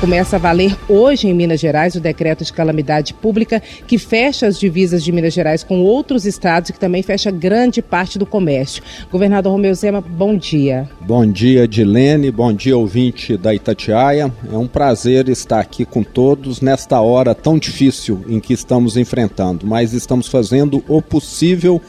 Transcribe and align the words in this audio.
Começa 0.00 0.36
a 0.36 0.38
valer 0.38 0.76
hoje 0.88 1.26
em 1.26 1.34
Minas 1.34 1.58
Gerais 1.58 1.96
o 1.96 2.00
decreto 2.00 2.44
de 2.44 2.52
calamidade 2.52 3.12
pública 3.12 3.60
que 3.84 3.98
fecha 3.98 4.46
as 4.46 4.56
divisas 4.56 5.02
de 5.02 5.10
Minas 5.10 5.34
Gerais 5.34 5.64
com 5.64 5.80
outros 5.80 6.24
estados 6.24 6.70
e 6.70 6.72
que 6.72 6.78
também 6.78 7.02
fecha 7.02 7.32
grande 7.32 7.82
parte 7.82 8.16
do 8.16 8.24
comércio. 8.24 8.80
Governador 9.10 9.50
Romeu 9.50 9.74
Zema, 9.74 10.00
bom 10.00 10.36
dia. 10.36 10.88
Bom 11.00 11.26
dia, 11.26 11.66
Dilene. 11.66 12.30
Bom 12.30 12.52
dia, 12.52 12.78
ouvinte 12.78 13.36
da 13.36 13.52
Itatiaia. 13.52 14.32
É 14.52 14.56
um 14.56 14.68
prazer 14.68 15.28
estar 15.28 15.58
aqui 15.58 15.84
com 15.84 16.04
todos 16.04 16.60
nesta 16.60 17.00
hora 17.00 17.34
tão 17.34 17.58
difícil 17.58 18.24
em 18.28 18.38
que 18.38 18.52
estamos 18.52 18.96
enfrentando, 18.96 19.66
mas 19.66 19.92
estamos 19.92 20.28
fazendo 20.28 20.80
o 20.86 21.02
possível 21.02 21.82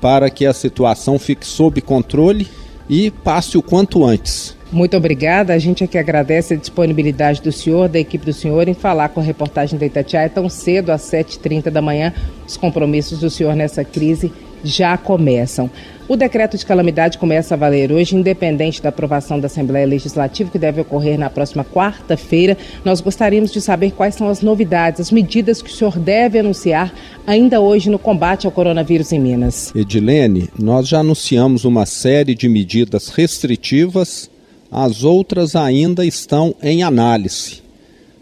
para 0.00 0.30
que 0.30 0.46
a 0.46 0.54
situação 0.54 1.18
fique 1.18 1.46
sob 1.46 1.78
controle 1.82 2.48
e 2.88 3.10
passe 3.10 3.58
o 3.58 3.62
quanto 3.62 4.02
antes. 4.02 4.58
Muito 4.72 4.96
obrigada. 4.96 5.52
A 5.52 5.58
gente 5.58 5.82
aqui 5.82 5.98
agradece 5.98 6.54
a 6.54 6.56
disponibilidade 6.56 7.42
do 7.42 7.50
senhor, 7.50 7.88
da 7.88 7.98
equipe 7.98 8.24
do 8.24 8.32
senhor, 8.32 8.68
em 8.68 8.74
falar 8.74 9.08
com 9.08 9.20
a 9.20 9.22
reportagem 9.22 9.78
da 9.78 9.86
Itatiaia 9.86 10.28
tão 10.28 10.48
cedo, 10.48 10.90
às 10.90 11.02
7h30 11.02 11.70
da 11.70 11.82
manhã. 11.82 12.12
Os 12.46 12.56
compromissos 12.56 13.18
do 13.18 13.28
senhor 13.28 13.56
nessa 13.56 13.84
crise 13.84 14.32
já 14.62 14.96
começam. 14.96 15.70
O 16.06 16.16
decreto 16.16 16.56
de 16.56 16.66
calamidade 16.66 17.18
começa 17.18 17.54
a 17.54 17.56
valer 17.56 17.90
hoje, 17.90 18.14
independente 18.14 18.82
da 18.82 18.90
aprovação 18.90 19.40
da 19.40 19.46
Assembleia 19.46 19.86
Legislativa, 19.86 20.50
que 20.50 20.58
deve 20.58 20.80
ocorrer 20.80 21.18
na 21.18 21.30
próxima 21.30 21.64
quarta-feira. 21.64 22.56
Nós 22.84 23.00
gostaríamos 23.00 23.52
de 23.52 23.60
saber 23.60 23.92
quais 23.92 24.16
são 24.16 24.28
as 24.28 24.42
novidades, 24.42 25.00
as 25.00 25.10
medidas 25.10 25.62
que 25.62 25.70
o 25.70 25.72
senhor 25.72 25.98
deve 25.98 26.38
anunciar 26.38 26.92
ainda 27.26 27.60
hoje 27.60 27.90
no 27.90 27.98
combate 27.98 28.46
ao 28.46 28.52
coronavírus 28.52 29.12
em 29.12 29.18
Minas. 29.18 29.72
Edilene, 29.74 30.48
nós 30.58 30.86
já 30.86 30.98
anunciamos 30.98 31.64
uma 31.64 31.86
série 31.86 32.34
de 32.34 32.48
medidas 32.48 33.08
restritivas 33.08 34.30
as 34.70 35.02
outras 35.02 35.56
ainda 35.56 36.04
estão 36.04 36.54
em 36.62 36.82
análise. 36.82 37.60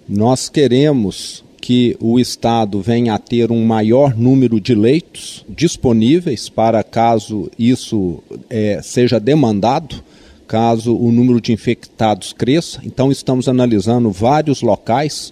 Nós 0.08 0.48
queremos 0.48 1.44
que 1.60 1.96
o 2.00 2.18
Estado 2.18 2.80
venha 2.80 3.14
a 3.14 3.18
ter 3.18 3.52
um 3.52 3.62
maior 3.66 4.16
número 4.16 4.58
de 4.58 4.74
leitos 4.74 5.44
disponíveis 5.46 6.48
para 6.48 6.82
caso 6.82 7.50
isso 7.58 8.22
é, 8.48 8.80
seja 8.82 9.20
demandado, 9.20 10.02
caso 10.46 10.96
o 10.96 11.12
número 11.12 11.42
de 11.42 11.52
infectados 11.52 12.32
cresça. 12.32 12.80
Então, 12.82 13.12
estamos 13.12 13.48
analisando 13.48 14.10
vários 14.10 14.62
locais. 14.62 15.30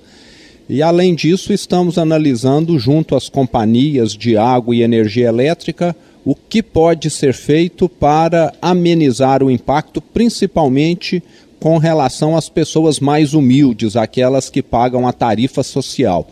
E, 0.68 0.82
além 0.82 1.14
disso, 1.14 1.54
estamos 1.54 1.96
analisando, 1.96 2.78
junto 2.78 3.16
às 3.16 3.30
companhias 3.30 4.12
de 4.12 4.36
água 4.36 4.76
e 4.76 4.82
energia 4.82 5.28
elétrica, 5.28 5.96
o 6.26 6.34
que 6.34 6.60
pode 6.60 7.08
ser 7.08 7.32
feito 7.32 7.88
para 7.88 8.52
amenizar 8.60 9.44
o 9.44 9.50
impacto, 9.50 10.00
principalmente 10.00 11.22
com 11.60 11.78
relação 11.78 12.36
às 12.36 12.48
pessoas 12.48 12.98
mais 12.98 13.32
humildes, 13.32 13.94
aquelas 13.94 14.50
que 14.50 14.60
pagam 14.60 15.06
a 15.06 15.12
tarifa 15.12 15.62
social. 15.62 16.26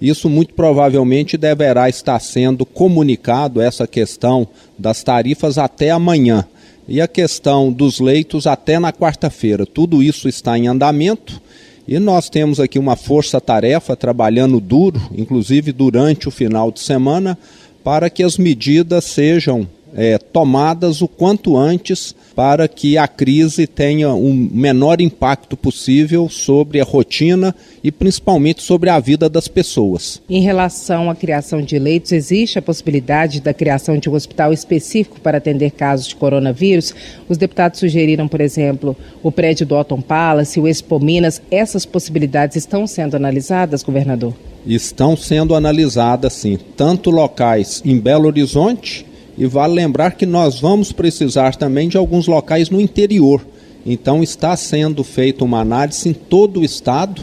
Isso 0.00 0.30
muito 0.30 0.54
provavelmente 0.54 1.36
deverá 1.36 1.90
estar 1.90 2.18
sendo 2.20 2.64
comunicado, 2.64 3.60
essa 3.60 3.86
questão 3.86 4.48
das 4.78 5.02
tarifas, 5.02 5.58
até 5.58 5.90
amanhã. 5.90 6.46
E 6.88 7.00
a 7.00 7.06
questão 7.06 7.70
dos 7.70 8.00
leitos 8.00 8.46
até 8.46 8.78
na 8.78 8.94
quarta-feira. 8.94 9.66
Tudo 9.66 10.02
isso 10.02 10.26
está 10.26 10.56
em 10.58 10.68
andamento 10.68 11.40
e 11.86 11.98
nós 11.98 12.30
temos 12.30 12.60
aqui 12.60 12.78
uma 12.78 12.96
força-tarefa 12.96 13.94
trabalhando 13.94 14.58
duro, 14.58 15.00
inclusive 15.14 15.70
durante 15.70 16.28
o 16.28 16.30
final 16.30 16.70
de 16.70 16.80
semana, 16.80 17.38
para 17.84 18.08
que 18.08 18.22
as 18.22 18.38
medidas 18.38 19.04
sejam 19.04 19.68
é, 19.94 20.18
tomadas 20.18 21.02
o 21.02 21.06
quanto 21.06 21.56
antes 21.56 22.16
para 22.34 22.66
que 22.66 22.98
a 22.98 23.06
crise 23.06 23.66
tenha 23.66 24.10
o 24.12 24.28
um 24.28 24.34
menor 24.52 25.00
impacto 25.00 25.56
possível 25.56 26.28
sobre 26.28 26.80
a 26.80 26.84
rotina 26.84 27.54
e 27.82 27.92
principalmente 27.92 28.62
sobre 28.62 28.90
a 28.90 28.98
vida 28.98 29.28
das 29.28 29.46
pessoas. 29.46 30.20
Em 30.28 30.40
relação 30.40 31.10
à 31.10 31.14
criação 31.14 31.62
de 31.62 31.78
leitos, 31.78 32.12
existe 32.12 32.58
a 32.58 32.62
possibilidade 32.62 33.40
da 33.40 33.54
criação 33.54 33.98
de 33.98 34.08
um 34.08 34.14
hospital 34.14 34.52
específico 34.52 35.20
para 35.20 35.38
atender 35.38 35.70
casos 35.72 36.08
de 36.08 36.16
coronavírus? 36.16 36.94
Os 37.28 37.36
deputados 37.36 37.78
sugeriram, 37.78 38.26
por 38.26 38.40
exemplo, 38.40 38.96
o 39.22 39.30
prédio 39.30 39.66
do 39.66 39.76
Otton 39.76 40.00
Palace, 40.00 40.58
o 40.58 40.66
Expo 40.66 40.98
Minas. 40.98 41.40
Essas 41.50 41.86
possibilidades 41.86 42.56
estão 42.56 42.86
sendo 42.86 43.16
analisadas, 43.16 43.82
governador? 43.82 44.34
estão 44.66 45.16
sendo 45.16 45.54
analisadas, 45.54 46.32
sim, 46.32 46.58
tanto 46.76 47.10
locais 47.10 47.82
em 47.84 47.98
Belo 47.98 48.26
Horizonte, 48.26 49.04
e 49.36 49.46
vale 49.46 49.74
lembrar 49.74 50.12
que 50.12 50.26
nós 50.26 50.60
vamos 50.60 50.92
precisar 50.92 51.56
também 51.56 51.88
de 51.88 51.96
alguns 51.96 52.26
locais 52.26 52.70
no 52.70 52.80
interior. 52.80 53.44
Então, 53.86 54.22
está 54.22 54.56
sendo 54.56 55.04
feita 55.04 55.44
uma 55.44 55.60
análise 55.60 56.08
em 56.08 56.12
todo 56.12 56.60
o 56.60 56.64
estado, 56.64 57.20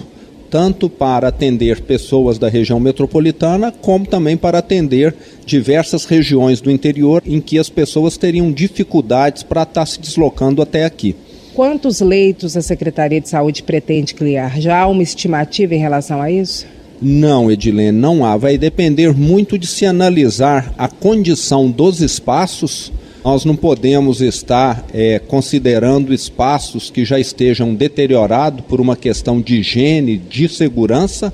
tanto 0.50 0.90
para 0.90 1.30
atender 1.30 1.82
pessoas 1.82 2.38
da 2.38 2.50
região 2.50 2.80
metropolitana, 2.80 3.72
como 3.72 4.06
também 4.06 4.36
para 4.36 4.60
atender 4.60 5.16
diversas 5.46 6.06
regiões 6.06 6.62
do 6.62 6.70
interior 6.70 7.24
em 7.26 7.40
que 7.40 7.58
as 7.58 7.70
pessoas 7.70 8.18
teriam 8.18 8.52
dificuldades 8.52 9.44
para 9.44 9.64
estar 9.64 9.86
se 9.86 10.00
deslocando 10.00 10.62
até 10.62 10.86
aqui. 10.86 11.16
Quantos 11.54 12.00
leitos 12.00 12.56
a 12.56 12.62
Secretaria 12.62 13.20
de 13.20 13.30
Saúde 13.30 13.64
pretende 13.64 14.14
criar? 14.14 14.60
Já 14.60 14.80
há 14.80 14.88
uma 14.88 15.04
estimativa 15.04 15.74
em 15.74 15.80
relação 15.80 16.22
a 16.22 16.30
isso? 16.30 16.66
Não, 17.02 17.50
Edilene, 17.50 17.98
não 17.98 18.24
há. 18.24 18.38
Vai 18.38 18.60
depender 18.60 19.12
muito 19.12 19.58
de 19.58 19.66
se 19.66 19.88
analisar 19.88 20.72
a 20.78 20.88
condição 20.88 21.72
dos 21.72 22.00
espaços. 22.00 22.92
Nós 23.26 23.44
não 23.44 23.56
podemos 23.56 24.22
estar 24.22 24.86
é, 24.94 25.18
considerando 25.18 26.14
espaços 26.14 26.92
que 26.92 27.04
já 27.04 27.20
estejam 27.20 27.74
deteriorados 27.74 28.64
por 28.66 28.80
uma 28.80 28.96
questão 28.96 29.42
de 29.42 29.58
higiene, 29.58 30.18
de 30.18 30.48
segurança, 30.48 31.34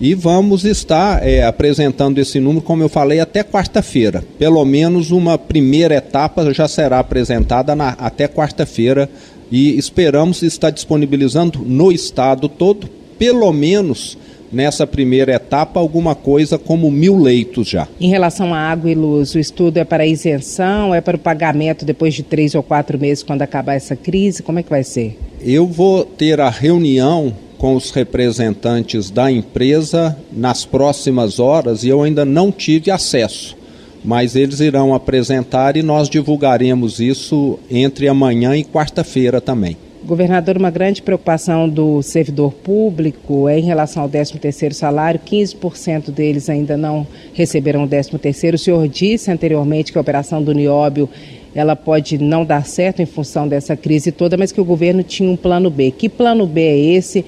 e 0.00 0.12
vamos 0.12 0.64
estar 0.64 1.26
é, 1.26 1.44
apresentando 1.44 2.18
esse 2.18 2.40
número, 2.40 2.64
como 2.64 2.82
eu 2.82 2.88
falei, 2.88 3.20
até 3.20 3.44
quarta-feira. 3.44 4.24
Pelo 4.38 4.64
menos 4.64 5.12
uma 5.12 5.38
primeira 5.38 5.94
etapa 5.94 6.52
já 6.52 6.66
será 6.66 6.98
apresentada 6.98 7.76
na, 7.76 7.90
até 7.90 8.26
quarta-feira 8.26 9.08
e 9.52 9.78
esperamos 9.78 10.42
estar 10.42 10.70
disponibilizando 10.70 11.60
no 11.60 11.92
estado 11.92 12.48
todo, 12.48 12.88
pelo 13.18 13.52
menos 13.52 14.18
nessa 14.52 14.86
primeira 14.86 15.34
etapa 15.34 15.80
alguma 15.80 16.14
coisa 16.14 16.58
como 16.58 16.90
mil 16.90 17.16
leitos 17.16 17.68
já. 17.68 17.88
Em 18.00 18.08
relação 18.08 18.54
à 18.54 18.58
água 18.58 18.90
e 18.90 18.94
luz, 18.94 19.34
o 19.34 19.38
estudo 19.38 19.78
é 19.78 19.84
para 19.84 20.06
isenção, 20.06 20.94
é 20.94 21.00
para 21.00 21.16
o 21.16 21.20
pagamento 21.20 21.84
depois 21.84 22.14
de 22.14 22.22
três 22.22 22.54
ou 22.54 22.62
quatro 22.62 22.98
meses 22.98 23.22
quando 23.22 23.42
acabar 23.42 23.74
essa 23.74 23.96
crise? 23.96 24.42
Como 24.42 24.58
é 24.58 24.62
que 24.62 24.70
vai 24.70 24.84
ser? 24.84 25.18
Eu 25.40 25.66
vou 25.66 26.04
ter 26.04 26.40
a 26.40 26.50
reunião 26.50 27.32
com 27.58 27.74
os 27.74 27.90
representantes 27.90 29.10
da 29.10 29.30
empresa 29.30 30.16
nas 30.32 30.64
próximas 30.64 31.38
horas 31.38 31.84
e 31.84 31.88
eu 31.88 32.02
ainda 32.02 32.24
não 32.24 32.52
tive 32.52 32.90
acesso. 32.90 33.56
Mas 34.04 34.36
eles 34.36 34.60
irão 34.60 34.94
apresentar 34.94 35.76
e 35.76 35.82
nós 35.82 36.08
divulgaremos 36.08 37.00
isso 37.00 37.58
entre 37.70 38.08
amanhã 38.08 38.56
e 38.56 38.62
quarta-feira 38.62 39.40
também. 39.40 39.76
Governador, 40.06 40.56
uma 40.56 40.70
grande 40.70 41.02
preocupação 41.02 41.68
do 41.68 42.00
servidor 42.00 42.52
público 42.52 43.48
é 43.48 43.58
em 43.58 43.64
relação 43.64 44.04
ao 44.04 44.08
13º 44.08 44.72
salário, 44.72 45.18
15% 45.26 46.12
deles 46.12 46.48
ainda 46.48 46.76
não 46.76 47.04
receberam 47.34 47.82
o 47.82 47.88
13º. 47.88 48.54
O 48.54 48.58
senhor 48.58 48.86
disse 48.86 49.32
anteriormente 49.32 49.90
que 49.90 49.98
a 49.98 50.00
operação 50.00 50.40
do 50.40 50.54
Nióbio 50.54 51.08
ela 51.52 51.74
pode 51.74 52.18
não 52.18 52.44
dar 52.44 52.64
certo 52.64 53.02
em 53.02 53.06
função 53.06 53.48
dessa 53.48 53.76
crise 53.76 54.12
toda, 54.12 54.36
mas 54.36 54.52
que 54.52 54.60
o 54.60 54.64
governo 54.64 55.02
tinha 55.02 55.28
um 55.28 55.36
plano 55.36 55.70
B. 55.70 55.90
Que 55.90 56.08
plano 56.08 56.46
B 56.46 56.60
é 56.60 56.78
esse? 56.78 57.24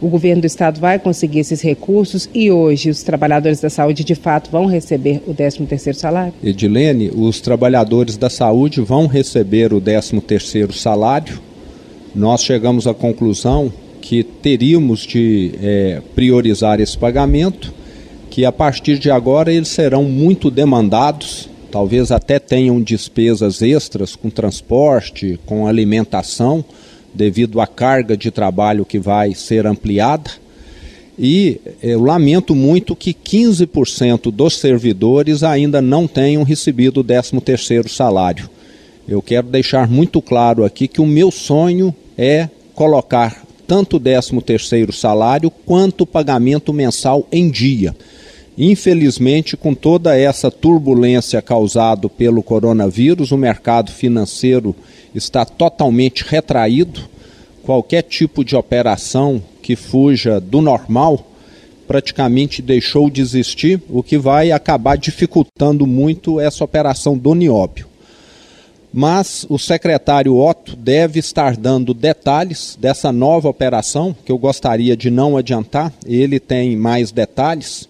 O 0.00 0.08
governo 0.08 0.40
do 0.40 0.46
estado 0.46 0.80
vai 0.80 0.98
conseguir 0.98 1.40
esses 1.40 1.60
recursos 1.60 2.30
e 2.32 2.50
hoje 2.50 2.88
os 2.88 3.02
trabalhadores 3.02 3.60
da 3.60 3.68
saúde 3.68 4.02
de 4.02 4.14
fato 4.14 4.50
vão 4.50 4.64
receber 4.64 5.20
o 5.26 5.34
13º 5.34 5.92
salário? 5.92 6.32
Edilene, 6.42 7.10
os 7.14 7.38
trabalhadores 7.42 8.16
da 8.16 8.30
saúde 8.30 8.80
vão 8.80 9.06
receber 9.06 9.74
o 9.74 9.80
13º 9.80 10.72
salário 10.72 11.47
nós 12.18 12.42
chegamos 12.42 12.88
à 12.88 12.92
conclusão 12.92 13.72
que 14.00 14.24
teríamos 14.24 15.06
de 15.06 15.52
é, 15.62 16.02
priorizar 16.16 16.80
esse 16.80 16.98
pagamento, 16.98 17.72
que 18.28 18.44
a 18.44 18.50
partir 18.50 18.98
de 18.98 19.08
agora 19.08 19.52
eles 19.52 19.68
serão 19.68 20.02
muito 20.02 20.50
demandados, 20.50 21.48
talvez 21.70 22.10
até 22.10 22.40
tenham 22.40 22.82
despesas 22.82 23.62
extras 23.62 24.16
com 24.16 24.28
transporte, 24.30 25.38
com 25.46 25.68
alimentação, 25.68 26.64
devido 27.14 27.60
à 27.60 27.68
carga 27.68 28.16
de 28.16 28.32
trabalho 28.32 28.84
que 28.84 28.98
vai 28.98 29.32
ser 29.32 29.64
ampliada. 29.64 30.30
E 31.16 31.60
eu 31.80 32.02
lamento 32.02 32.52
muito 32.52 32.96
que 32.96 33.14
15% 33.14 34.32
dos 34.32 34.58
servidores 34.58 35.44
ainda 35.44 35.80
não 35.80 36.08
tenham 36.08 36.42
recebido 36.42 37.00
o 37.00 37.04
13º 37.04 37.88
salário. 37.88 38.50
Eu 39.08 39.22
quero 39.22 39.46
deixar 39.46 39.88
muito 39.88 40.20
claro 40.20 40.66
aqui 40.66 40.86
que 40.86 41.00
o 41.00 41.06
meu 41.06 41.30
sonho 41.30 41.94
é 42.16 42.46
colocar 42.74 43.42
tanto 43.66 43.96
o 43.96 44.00
13º 44.00 44.92
salário 44.92 45.50
quanto 45.50 46.02
o 46.02 46.06
pagamento 46.06 46.74
mensal 46.74 47.26
em 47.32 47.48
dia. 47.48 47.96
Infelizmente, 48.58 49.56
com 49.56 49.72
toda 49.72 50.14
essa 50.14 50.50
turbulência 50.50 51.40
causada 51.40 52.06
pelo 52.06 52.42
coronavírus, 52.42 53.32
o 53.32 53.38
mercado 53.38 53.90
financeiro 53.90 54.76
está 55.14 55.42
totalmente 55.46 56.22
retraído. 56.22 57.00
Qualquer 57.62 58.02
tipo 58.02 58.44
de 58.44 58.56
operação 58.56 59.42
que 59.62 59.74
fuja 59.74 60.38
do 60.38 60.60
normal 60.60 61.26
praticamente 61.86 62.60
deixou 62.60 63.08
de 63.08 63.22
existir, 63.22 63.80
o 63.88 64.02
que 64.02 64.18
vai 64.18 64.52
acabar 64.52 64.98
dificultando 64.98 65.86
muito 65.86 66.38
essa 66.38 66.62
operação 66.62 67.16
do 67.16 67.34
nióbio. 67.34 67.87
Mas 68.92 69.44
o 69.48 69.58
secretário 69.58 70.36
Otto 70.36 70.74
deve 70.74 71.18
estar 71.18 71.56
dando 71.56 71.92
detalhes 71.92 72.76
dessa 72.80 73.12
nova 73.12 73.48
operação, 73.48 74.16
que 74.24 74.32
eu 74.32 74.38
gostaria 74.38 74.96
de 74.96 75.10
não 75.10 75.36
adiantar, 75.36 75.92
ele 76.06 76.40
tem 76.40 76.76
mais 76.76 77.12
detalhes, 77.12 77.88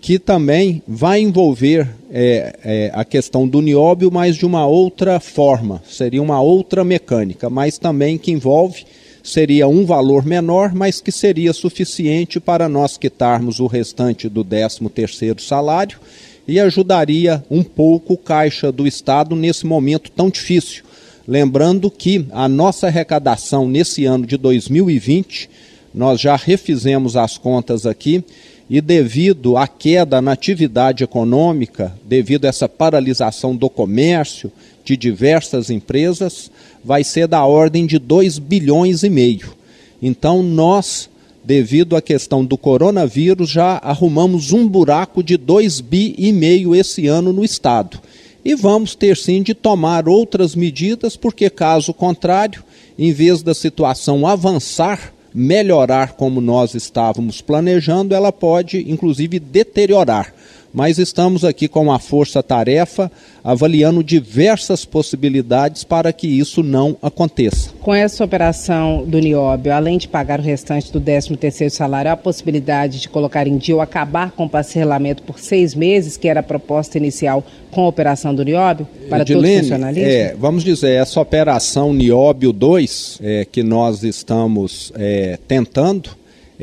que 0.00 0.18
também 0.18 0.82
vai 0.88 1.20
envolver 1.20 1.88
é, 2.10 2.56
é, 2.64 2.90
a 2.92 3.04
questão 3.04 3.46
do 3.46 3.60
nióbio, 3.60 4.10
mas 4.10 4.34
de 4.34 4.44
uma 4.44 4.66
outra 4.66 5.20
forma, 5.20 5.82
seria 5.88 6.20
uma 6.20 6.40
outra 6.40 6.82
mecânica, 6.82 7.48
mas 7.48 7.78
também 7.78 8.18
que 8.18 8.32
envolve, 8.32 8.84
seria 9.22 9.68
um 9.68 9.84
valor 9.84 10.24
menor, 10.24 10.74
mas 10.74 11.00
que 11.00 11.12
seria 11.12 11.52
suficiente 11.52 12.40
para 12.40 12.68
nós 12.68 12.96
quitarmos 12.96 13.60
o 13.60 13.66
restante 13.66 14.28
do 14.28 14.42
13 14.42 14.88
terceiro 14.88 15.40
salário 15.40 16.00
e 16.46 16.58
ajudaria 16.58 17.44
um 17.50 17.62
pouco 17.62 18.14
o 18.14 18.18
caixa 18.18 18.72
do 18.72 18.86
Estado 18.86 19.36
nesse 19.36 19.66
momento 19.66 20.10
tão 20.10 20.28
difícil. 20.30 20.84
Lembrando 21.26 21.90
que 21.90 22.26
a 22.32 22.48
nossa 22.48 22.88
arrecadação 22.88 23.68
nesse 23.68 24.04
ano 24.04 24.26
de 24.26 24.36
2020, 24.36 25.48
nós 25.94 26.20
já 26.20 26.36
refizemos 26.36 27.16
as 27.16 27.38
contas 27.38 27.86
aqui, 27.86 28.24
e 28.68 28.80
devido 28.80 29.56
à 29.56 29.68
queda 29.68 30.22
na 30.22 30.32
atividade 30.32 31.04
econômica, 31.04 31.92
devido 32.04 32.46
a 32.46 32.48
essa 32.48 32.68
paralisação 32.68 33.54
do 33.54 33.68
comércio 33.68 34.50
de 34.84 34.96
diversas 34.96 35.68
empresas, 35.68 36.50
vai 36.82 37.04
ser 37.04 37.28
da 37.28 37.44
ordem 37.44 37.86
de 37.86 37.98
2 37.98 38.38
bilhões 38.38 39.02
e 39.02 39.10
meio. 39.10 39.54
Então 40.00 40.42
nós, 40.42 41.08
devido 41.44 41.96
à 41.96 42.02
questão 42.02 42.44
do 42.44 42.56
coronavírus, 42.56 43.50
já 43.50 43.78
arrumamos 43.82 44.52
um 44.52 44.66
buraco 44.68 45.22
de 45.22 45.36
2 45.36 45.80
bi 45.80 46.14
e 46.16 46.32
meio 46.32 46.74
esse 46.74 47.06
ano 47.06 47.32
no 47.32 47.44
estado. 47.44 48.00
E 48.44 48.54
vamos 48.54 48.94
ter 48.94 49.16
sim 49.16 49.42
de 49.42 49.54
tomar 49.54 50.08
outras 50.08 50.54
medidas, 50.54 51.16
porque 51.16 51.48
caso 51.48 51.94
contrário, 51.94 52.64
em 52.98 53.12
vez 53.12 53.42
da 53.42 53.54
situação 53.54 54.26
avançar, 54.26 55.12
melhorar 55.34 56.12
como 56.12 56.40
nós 56.40 56.74
estávamos 56.74 57.40
planejando, 57.40 58.14
ela 58.14 58.32
pode 58.32 58.90
inclusive 58.90 59.38
deteriorar. 59.38 60.34
Mas 60.72 60.98
estamos 60.98 61.44
aqui 61.44 61.68
com 61.68 61.92
a 61.92 61.98
força-tarefa 61.98 63.10
avaliando 63.44 64.02
diversas 64.02 64.84
possibilidades 64.84 65.84
para 65.84 66.12
que 66.12 66.26
isso 66.26 66.62
não 66.62 66.96
aconteça. 67.02 67.70
Com 67.80 67.92
essa 67.92 68.24
operação 68.24 69.04
do 69.04 69.18
Nióbio, 69.18 69.72
além 69.72 69.98
de 69.98 70.08
pagar 70.08 70.38
o 70.38 70.42
restante 70.42 70.92
do 70.92 71.00
13º 71.00 71.68
salário, 71.68 72.10
há 72.10 72.14
a 72.14 72.16
possibilidade 72.16 73.00
de 73.00 73.08
colocar 73.08 73.46
em 73.46 73.58
dia 73.58 73.74
ou 73.74 73.80
acabar 73.80 74.30
com 74.30 74.44
o 74.44 74.48
parcelamento 74.48 75.22
por 75.22 75.38
seis 75.38 75.74
meses, 75.74 76.16
que 76.16 76.28
era 76.28 76.40
a 76.40 76.42
proposta 76.42 76.96
inicial 76.96 77.44
com 77.70 77.84
a 77.84 77.88
operação 77.88 78.34
do 78.34 78.44
Nióbio, 78.44 78.86
para 79.08 79.22
Edilene, 79.22 79.54
todo 79.54 79.60
funcionalismo? 79.62 80.08
É, 80.08 80.34
vamos 80.38 80.62
dizer, 80.62 80.92
essa 80.92 81.20
operação 81.20 81.92
Nióbio 81.92 82.52
2, 82.52 83.18
é, 83.22 83.44
que 83.50 83.62
nós 83.62 84.04
estamos 84.04 84.92
é, 84.96 85.38
tentando, 85.48 86.10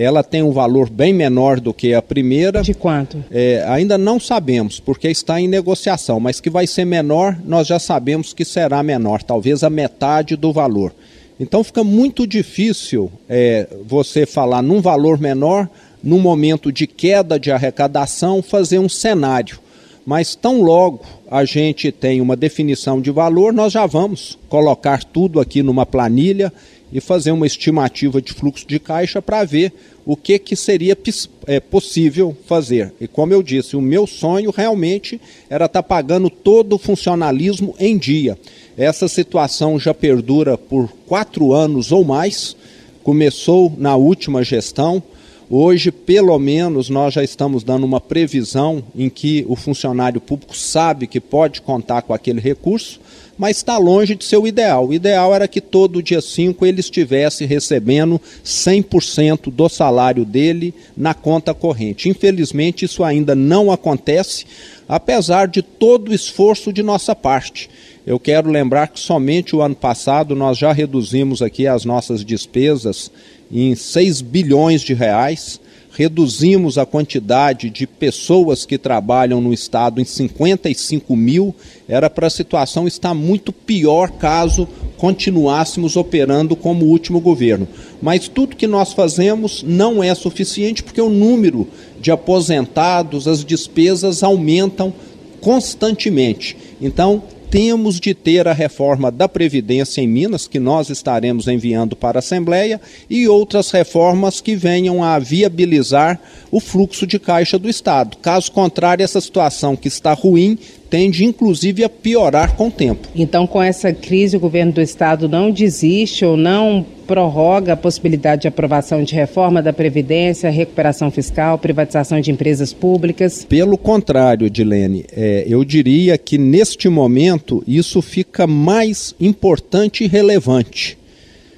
ela 0.02 0.24
tem 0.24 0.42
um 0.42 0.54
valor 0.54 0.90
bem 0.90 1.12
menor 1.12 1.60
do 1.60 1.74
que 1.74 1.94
a 1.94 2.02
primeira. 2.02 2.62
De 2.62 2.74
quanto? 2.74 3.22
É, 3.30 3.66
ainda 3.68 3.98
não 3.98 4.18
sabemos, 4.18 4.80
porque 4.80 5.10
está 5.10 5.42
em 5.42 5.48
negociação, 5.48 6.22
mas 6.22 6.40
que 6.40 6.50
vai 6.50 6.66
ser 6.66 6.86
menor, 6.86 7.38
nós 7.44 7.68
já 7.68 7.78
sabemos 7.78 8.32
que 8.32 8.46
será 8.46 8.82
menor, 8.82 9.22
talvez 9.22 9.62
a 9.62 9.70
metade 9.70 10.38
do 10.38 10.54
valor. 10.54 10.94
Então 11.38 11.66
fica 11.66 11.84
muito 11.84 12.26
difícil 12.26 13.12
é, 13.28 13.68
você 13.86 14.26
falar 14.26 14.62
num 14.62 14.80
valor 14.80 15.20
menor, 15.20 15.70
num 16.02 16.20
momento 16.20 16.72
de 16.72 16.88
queda 16.88 17.38
de 17.38 17.52
arrecadação, 17.52 18.42
fazer 18.42 18.80
um 18.80 18.88
cenário. 18.88 19.60
Mas 20.06 20.34
tão 20.34 20.62
logo 20.62 21.02
a 21.30 21.44
gente 21.44 21.92
tem 21.92 22.22
uma 22.22 22.38
definição 22.38 23.02
de 23.02 23.12
valor, 23.12 23.52
nós 23.52 23.74
já 23.74 23.86
vamos 23.86 24.40
colocar 24.48 25.04
tudo 25.04 25.42
aqui 25.42 25.62
numa 25.62 25.86
planilha 25.86 26.54
e 26.92 27.00
fazer 27.00 27.32
uma 27.32 27.46
estimativa 27.46 28.22
de 28.22 28.34
fluxo 28.34 28.68
de 28.68 28.80
caixa 28.80 29.22
para 29.22 29.44
ver 29.44 29.74
o 30.06 30.16
que, 30.16 30.40
que 30.40 30.56
seria 30.56 30.98
é, 31.46 31.60
possível 31.60 32.36
fazer. 32.48 32.94
E 33.00 33.08
como 33.08 33.32
eu 33.34 33.44
disse, 33.44 33.76
o 33.76 33.82
meu 33.82 34.08
sonho 34.08 34.52
realmente 34.52 35.22
era 35.50 35.66
estar 35.66 35.84
tá 35.84 35.88
pagando 35.88 36.30
todo 36.30 36.74
o 36.74 36.80
funcionalismo 36.80 37.76
em 37.80 37.98
dia. 37.98 38.38
Essa 38.76 39.08
situação 39.08 39.80
já 39.80 39.94
perdura 39.94 40.58
por 40.58 40.90
quatro 41.06 41.54
anos 41.54 41.92
ou 41.92 42.04
mais, 42.04 42.56
começou 43.04 43.72
na 43.78 43.96
última 43.96 44.44
gestão. 44.44 45.04
Hoje, 45.50 45.92
pelo 45.92 46.38
menos, 46.38 46.90
nós 46.90 47.14
já 47.14 47.24
estamos 47.24 47.64
dando 47.64 47.84
uma 47.84 48.00
previsão 48.00 48.84
em 48.96 49.10
que 49.10 49.46
o 49.48 49.56
funcionário 49.56 50.22
público 50.22 50.56
sabe 50.56 51.08
que 51.08 51.20
pode 51.20 51.62
contar 51.62 52.04
com 52.04 52.14
aquele 52.14 52.40
recurso 52.40 53.00
mas 53.40 53.56
está 53.56 53.78
longe 53.78 54.16
de 54.16 54.26
ser 54.26 54.36
o 54.36 54.46
ideal. 54.46 54.90
O 54.90 54.94
ideal 54.94 55.34
era 55.34 55.48
que 55.48 55.62
todo 55.62 56.04
dia 56.04 56.20
5 56.20 56.66
ele 56.66 56.82
estivesse 56.82 57.46
recebendo 57.46 58.20
100% 58.44 59.50
do 59.50 59.70
salário 59.70 60.26
dele 60.26 60.74
na 60.96 61.14
conta 61.14 61.54
corrente. 61.54 62.10
Infelizmente, 62.10 62.84
isso 62.84 63.02
ainda 63.02 63.34
não 63.34 63.72
acontece, 63.72 64.46
apesar 64.90 65.48
de 65.48 65.62
todo 65.62 66.10
o 66.10 66.14
esforço 66.14 66.74
de 66.74 66.84
nossa 66.84 67.16
parte. 67.16 67.70
Eu 68.06 68.20
quero 68.20 68.52
lembrar 68.52 68.90
que 68.90 69.00
somente 69.00 69.56
o 69.56 69.62
ano 69.62 69.76
passado 69.76 70.36
nós 70.36 70.58
já 70.58 70.74
reduzimos 70.74 71.42
aqui 71.42 71.66
as 71.66 71.86
nossas 71.86 72.26
despesas 72.26 73.10
em 73.50 73.74
6 73.74 74.20
bilhões 74.20 74.82
de 74.82 74.94
reais 74.94 75.62
reduzimos 76.00 76.78
a 76.78 76.86
quantidade 76.86 77.70
de 77.70 77.86
pessoas 77.86 78.66
que 78.66 78.78
trabalham 78.78 79.42
no 79.42 79.52
Estado 79.52 80.00
em 80.00 80.06
55 80.06 81.14
mil, 81.14 81.54
era 81.90 82.10
para 82.10 82.28
a 82.28 82.30
situação 82.30 82.88
estar 82.88 83.14
muito 83.14 83.52
pior 83.52 84.12
caso 84.12 84.66
continuássemos 84.96 85.98
operando 85.98 86.56
como 86.56 86.86
último 86.86 87.20
governo. 87.20 87.68
Mas 88.02 88.30
tudo 88.30 88.56
que 88.56 88.66
nós 88.66 88.94
fazemos 88.94 89.62
não 89.62 90.02
é 90.02 90.16
suficiente 90.16 90.82
porque 90.82 91.02
o 91.02 91.10
número 91.10 91.68
de 92.00 92.12
aposentados, 92.12 93.28
as 93.28 93.44
despesas 93.44 94.24
aumentam 94.24 94.94
constantemente. 95.42 96.56
Então, 96.80 97.24
temos 97.50 98.00
de 98.00 98.14
ter 98.14 98.48
a 98.48 98.54
reforma 98.54 99.12
da 99.12 99.28
Previdência 99.28 100.02
em 100.02 100.08
Minas, 100.08 100.48
que 100.48 100.60
nós 100.60 100.90
estaremos 100.90 101.48
enviando 101.48 101.96
para 101.96 102.18
a 102.18 102.20
Assembleia, 102.20 102.80
e 103.10 103.28
outras 103.28 103.72
reformas 103.72 104.40
que 104.40 104.56
venham 104.56 105.04
a 105.04 105.18
viabilizar 105.18 106.20
o 106.52 106.60
fluxo 106.60 107.08
de 107.08 107.18
caixa 107.18 107.58
do 107.58 107.70
Estado. 107.70 108.18
Caso 108.18 108.52
contrário, 108.52 109.04
essa 109.04 109.20
situação 109.20 109.76
que 109.76 109.88
está 109.88 110.14
ruim 110.14 110.58
tende 110.90 111.24
inclusive 111.24 111.84
a 111.84 111.90
piorar 111.90 112.56
com 112.56 112.68
o 112.68 112.72
tempo. 112.72 113.08
Então, 113.16 113.46
com 113.46 113.62
essa 113.62 113.94
crise, 113.94 114.38
o 114.38 114.40
governo 114.40 114.72
do 114.72 114.82
estado 114.82 115.30
não 115.30 115.52
desiste 115.52 116.26
ou 116.26 116.36
não 116.36 116.86
prorroga 117.06 117.74
a 117.74 117.78
possibilidade 117.78 118.44
de 118.44 118.48
aprovação 118.48 119.04
de 119.04 119.16
reforma 119.16 119.64
da 119.64 119.74
Previdência, 119.74 120.50
recuperação 120.50 121.10
fiscal, 121.10 121.58
privatização 121.58 122.22
de 122.22 122.30
empresas 122.30 122.72
públicas? 122.72 123.46
Pelo 123.46 123.78
contrário, 123.78 124.50
Dilene, 124.50 125.06
é, 125.12 125.44
eu 125.48 125.64
diria 125.64 126.18
que 126.18 126.38
neste 126.38 126.88
momento 126.88 127.64
isso 127.68 128.02
fica 128.02 128.46
mais 128.46 129.16
importante 129.20 130.04
e 130.04 130.08
relevante. 130.08 130.98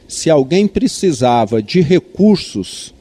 Se 0.07 0.29
alguém 0.29 0.67
precisava 0.67 1.61
de 1.61 1.81
recursos 1.81 2.93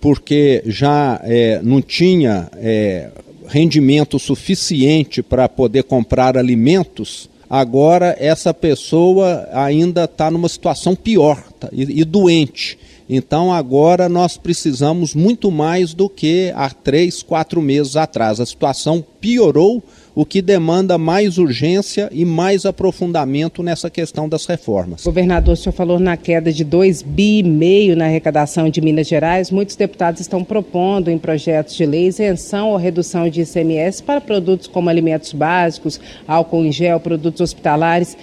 porque 0.00 0.62
já 0.66 1.20
é, 1.24 1.60
não 1.62 1.82
tinha 1.82 2.48
é, 2.56 3.08
rendimento 3.46 4.18
suficiente 4.18 5.22
para 5.22 5.48
poder 5.48 5.84
comprar 5.84 6.36
alimentos, 6.36 7.28
agora 7.48 8.16
essa 8.18 8.52
pessoa 8.52 9.48
ainda 9.52 10.04
está 10.04 10.30
numa 10.30 10.48
situação 10.48 10.94
pior 10.94 11.42
tá, 11.58 11.68
e, 11.72 12.00
e 12.00 12.04
doente. 12.04 12.78
Então 13.08 13.52
agora 13.52 14.08
nós 14.08 14.36
precisamos 14.36 15.14
muito 15.14 15.50
mais 15.50 15.94
do 15.94 16.08
que 16.08 16.52
há 16.56 16.68
três, 16.70 17.22
quatro 17.22 17.62
meses 17.62 17.94
atrás. 17.96 18.40
A 18.40 18.46
situação 18.46 19.04
piorou 19.20 19.82
o 20.16 20.24
que 20.24 20.40
demanda 20.40 20.96
mais 20.96 21.36
urgência 21.36 22.08
e 22.10 22.24
mais 22.24 22.64
aprofundamento 22.64 23.62
nessa 23.62 23.90
questão 23.90 24.26
das 24.26 24.46
reformas. 24.46 25.04
Governador, 25.04 25.52
o 25.52 25.56
senhor 25.56 25.74
falou 25.74 26.00
na 26.00 26.16
queda 26.16 26.50
de 26.50 26.64
2 26.64 27.02
bi 27.02 27.40
e 27.40 27.42
meio 27.42 27.94
na 27.94 28.06
arrecadação 28.06 28.70
de 28.70 28.80
Minas 28.80 29.06
Gerais. 29.06 29.50
Muitos 29.50 29.76
deputados 29.76 30.22
estão 30.22 30.42
propondo 30.42 31.10
em 31.10 31.18
projetos 31.18 31.74
de 31.74 31.84
lei 31.84 32.06
isenção 32.06 32.70
ou 32.70 32.78
redução 32.78 33.28
de 33.28 33.42
ICMS 33.42 34.02
para 34.02 34.18
produtos 34.18 34.66
como 34.66 34.88
alimentos 34.88 35.34
básicos, 35.34 36.00
álcool 36.26 36.64
em 36.64 36.72
gel, 36.72 36.98
produtos 36.98 37.42
hospitalares. 37.42 38.16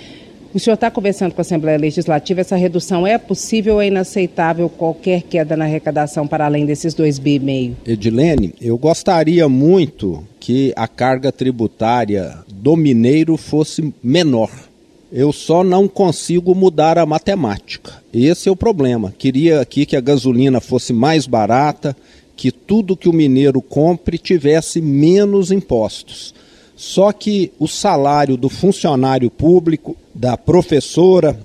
O 0.54 0.60
senhor 0.60 0.76
está 0.76 0.92
conversando 0.92 1.34
com 1.34 1.42
a 1.42 1.44
Assembleia 1.44 1.80
Legislativa, 1.80 2.42
essa 2.42 2.56
redução 2.56 3.08
é 3.08 3.18
possível 3.18 3.76
ou 3.76 3.82
é 3.82 3.88
inaceitável 3.88 4.70
qualquer 4.70 5.24
queda 5.24 5.58
na 5.58 5.66
arrecadação 5.66 6.28
para 6.28 6.46
além 6.46 6.64
desses 6.64 6.94
dois 6.94 7.18
bi 7.18 7.40
meio? 7.40 7.76
Edilene, 7.84 8.54
eu 8.62 8.78
gostaria 8.78 9.50
muito 9.50 10.24
que 10.40 10.72
a 10.76 10.88
carga 10.88 11.32
tributária 11.32 12.38
do 12.48 12.76
mineiro 12.76 13.36
fosse 13.36 13.92
menor. 14.04 14.52
Eu 15.12 15.34
só 15.34 15.64
não 15.64 15.88
consigo 15.88 16.54
mudar 16.54 17.00
a 17.00 17.06
matemática. 17.06 17.94
Esse 18.14 18.48
é 18.48 18.52
o 18.52 18.56
problema. 18.56 19.12
Queria 19.18 19.60
aqui 19.60 19.88
que 19.88 19.96
a 19.96 20.02
gasolina 20.02 20.62
fosse 20.62 20.94
mais 20.94 21.26
barata, 21.26 21.98
que 22.36 22.52
tudo 22.52 22.96
que 22.96 23.10
o 23.10 23.14
mineiro 23.14 23.60
compre 23.60 24.20
tivesse 24.20 24.80
menos 24.80 25.52
impostos. 25.52 26.32
Só 26.86 27.14
que 27.14 27.50
o 27.58 27.66
salário 27.66 28.36
do 28.36 28.50
funcionário 28.50 29.32
público, 29.32 29.96
da 30.14 30.36
professora, 30.36 31.40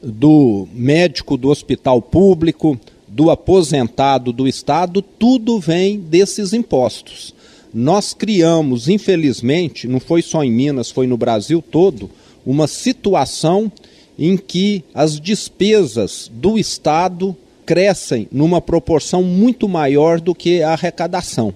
do 0.00 0.68
médico 0.72 1.36
do 1.36 1.48
hospital 1.48 2.00
público, 2.00 2.78
do 3.08 3.28
aposentado 3.28 4.32
do 4.32 4.46
Estado, 4.46 5.02
tudo 5.02 5.58
vem 5.58 5.98
desses 5.98 6.52
impostos. 6.52 7.34
Nós 7.74 8.14
criamos, 8.14 8.88
infelizmente, 8.88 9.88
não 9.88 9.98
foi 9.98 10.22
só 10.22 10.44
em 10.44 10.52
Minas, 10.52 10.92
foi 10.92 11.08
no 11.08 11.16
Brasil 11.16 11.60
todo, 11.60 12.08
uma 12.46 12.68
situação 12.68 13.70
em 14.16 14.36
que 14.36 14.84
as 14.94 15.18
despesas 15.18 16.30
do 16.32 16.56
Estado 16.56 17.36
crescem 17.66 18.28
numa 18.30 18.60
proporção 18.60 19.24
muito 19.24 19.68
maior 19.68 20.20
do 20.20 20.36
que 20.36 20.62
a 20.62 20.70
arrecadação. 20.70 21.52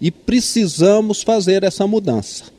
E 0.00 0.10
precisamos 0.10 1.22
fazer 1.22 1.62
essa 1.62 1.86
mudança. 1.86 2.58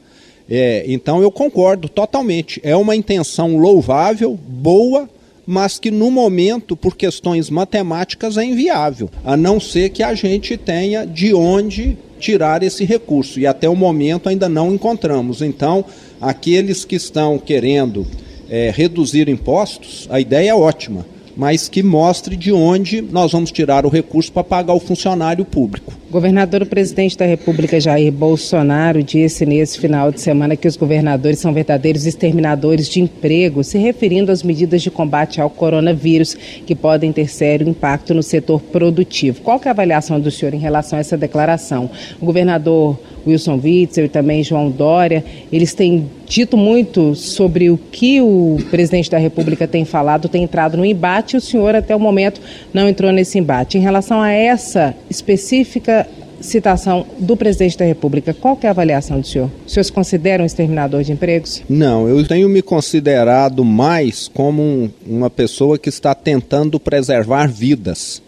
É, 0.54 0.84
então 0.86 1.22
eu 1.22 1.32
concordo 1.32 1.88
totalmente. 1.88 2.60
É 2.62 2.76
uma 2.76 2.94
intenção 2.94 3.56
louvável, 3.56 4.38
boa, 4.38 5.10
mas 5.48 5.80
que 5.80 5.90
no 5.90 6.12
momento, 6.12 6.76
por 6.76 6.98
questões 6.98 7.50
matemáticas, 7.50 8.36
é 8.36 8.44
inviável, 8.44 9.10
a 9.24 9.38
não 9.38 9.62
ser 9.62 9.92
que 9.92 10.04
a 10.04 10.14
gente 10.14 10.58
tenha 10.58 11.06
de 11.06 11.34
onde 11.34 11.98
tirar 12.20 12.64
esse 12.64 12.84
recurso. 12.84 13.40
E 13.40 13.48
até 13.48 13.70
o 13.70 13.76
momento 13.78 14.28
ainda 14.28 14.50
não 14.50 14.74
encontramos. 14.74 15.42
Então, 15.42 15.86
aqueles 16.20 16.84
que 16.84 16.98
estão 16.98 17.40
querendo 17.40 18.06
é, 18.50 18.74
reduzir 18.76 19.30
impostos, 19.30 20.06
a 20.12 20.20
ideia 20.20 20.50
é 20.50 20.54
ótima 20.54 21.06
mas 21.36 21.70
que 21.70 21.84
mostre 21.84 22.36
de 22.36 22.52
onde 22.52 23.02
nós 23.02 23.32
vamos 23.32 23.52
tirar 23.52 23.86
o 23.86 23.90
recurso 23.90 24.32
para 24.32 24.44
pagar 24.44 24.74
o 24.74 24.80
funcionário 24.80 25.46
público. 25.46 25.94
Governador, 26.12 26.64
o 26.64 26.66
presidente 26.66 27.18
da 27.18 27.26
República, 27.26 27.80
Jair 27.80 28.12
Bolsonaro, 28.12 29.02
disse 29.02 29.46
nesse 29.46 29.80
final 29.80 30.12
de 30.12 30.20
semana 30.20 30.58
que 30.58 30.68
os 30.68 30.76
governadores 30.76 31.40
são 31.40 31.54
verdadeiros 31.54 32.06
exterminadores 32.06 32.90
de 32.90 33.00
emprego, 33.00 33.64
se 33.64 33.78
referindo 33.78 34.30
às 34.30 34.44
medidas 34.44 34.82
de 34.82 34.92
combate 34.92 35.40
ao 35.40 35.50
coronavírus, 35.50 36.36
que 36.66 36.76
podem 36.76 37.14
ter 37.14 37.30
sério 37.30 37.68
impacto 37.68 38.14
no 38.14 38.22
setor 38.22 38.60
produtivo. 38.62 39.42
Qual 39.42 39.62
é 39.64 39.70
a 39.70 39.72
avaliação 39.72 40.20
do 40.20 40.30
senhor 40.30 40.54
em 40.54 40.60
relação 40.60 40.98
a 40.98 41.00
essa 41.00 41.18
declaração? 41.18 41.90
O 42.20 42.26
governador 42.26 43.00
Wilson 43.26 43.60
Witzel 43.64 44.06
e 44.06 44.10
também 44.10 44.44
João 44.44 44.70
Dória, 44.70 45.24
eles 45.52 45.74
têm 45.74 46.10
dito 46.26 46.56
muito 46.56 47.14
sobre 47.16 47.70
o 47.70 47.78
que 47.78 48.22
o 48.22 48.58
presidente 48.70 49.10
da 49.10 49.18
República 49.18 49.68
tem 49.68 49.86
falado, 49.86 50.30
tem 50.30 50.44
entrado 50.44 50.78
no 50.78 50.86
embate, 50.86 51.36
e 51.36 51.38
o 51.38 51.42
senhor 51.42 51.76
até 51.76 51.96
o 51.96 52.00
momento 52.00 52.42
não 52.74 52.88
entrou 52.88 53.12
nesse 53.12 53.38
embate. 53.38 53.78
Em 53.78 53.82
relação 53.82 54.22
a 54.22 54.32
essa 54.32 54.96
específica 55.10 56.08
citação 56.42 57.06
do 57.20 57.38
presidente 57.38 57.78
da 57.78 57.86
República, 57.86 58.34
qual 58.34 58.58
é 58.62 58.68
a 58.68 58.72
avaliação 58.72 59.20
do 59.20 59.28
senhor? 59.28 59.50
O 59.66 59.70
senhor 59.70 59.84
se 59.84 59.92
considera 59.92 60.42
um 60.44 60.46
exterminador 60.46 61.04
de 61.04 61.12
empregos? 61.12 61.64
Não, 61.70 62.08
eu 62.08 62.26
tenho 62.28 62.50
me 62.50 62.62
considerado 62.62 63.64
mais 63.64 64.28
como 64.28 64.62
um, 64.62 64.90
uma 65.06 65.30
pessoa 65.30 65.78
que 65.78 65.90
está 65.90 66.14
tentando 66.14 66.80
preservar 66.80 67.48
vidas. 67.48 68.22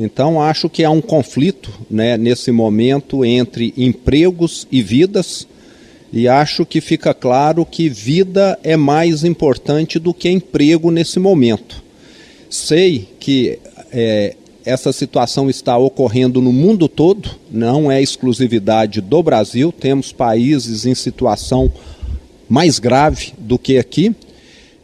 Então, 0.00 0.40
acho 0.40 0.68
que 0.70 0.84
há 0.84 0.90
um 0.90 1.00
conflito 1.00 1.72
né, 1.90 2.16
nesse 2.16 2.52
momento 2.52 3.24
entre 3.24 3.74
empregos 3.76 4.64
e 4.70 4.80
vidas, 4.80 5.44
e 6.12 6.28
acho 6.28 6.64
que 6.64 6.80
fica 6.80 7.12
claro 7.12 7.66
que 7.66 7.88
vida 7.88 8.56
é 8.62 8.76
mais 8.76 9.24
importante 9.24 9.98
do 9.98 10.14
que 10.14 10.30
emprego 10.30 10.92
nesse 10.92 11.18
momento. 11.18 11.82
Sei 12.48 13.08
que 13.18 13.58
é, 13.90 14.36
essa 14.64 14.92
situação 14.92 15.50
está 15.50 15.76
ocorrendo 15.76 16.40
no 16.40 16.52
mundo 16.52 16.88
todo, 16.88 17.30
não 17.50 17.90
é 17.90 18.00
exclusividade 18.00 19.00
do 19.00 19.20
Brasil, 19.20 19.72
temos 19.72 20.12
países 20.12 20.86
em 20.86 20.94
situação 20.94 21.72
mais 22.48 22.78
grave 22.78 23.32
do 23.36 23.58
que 23.58 23.78
aqui 23.78 24.14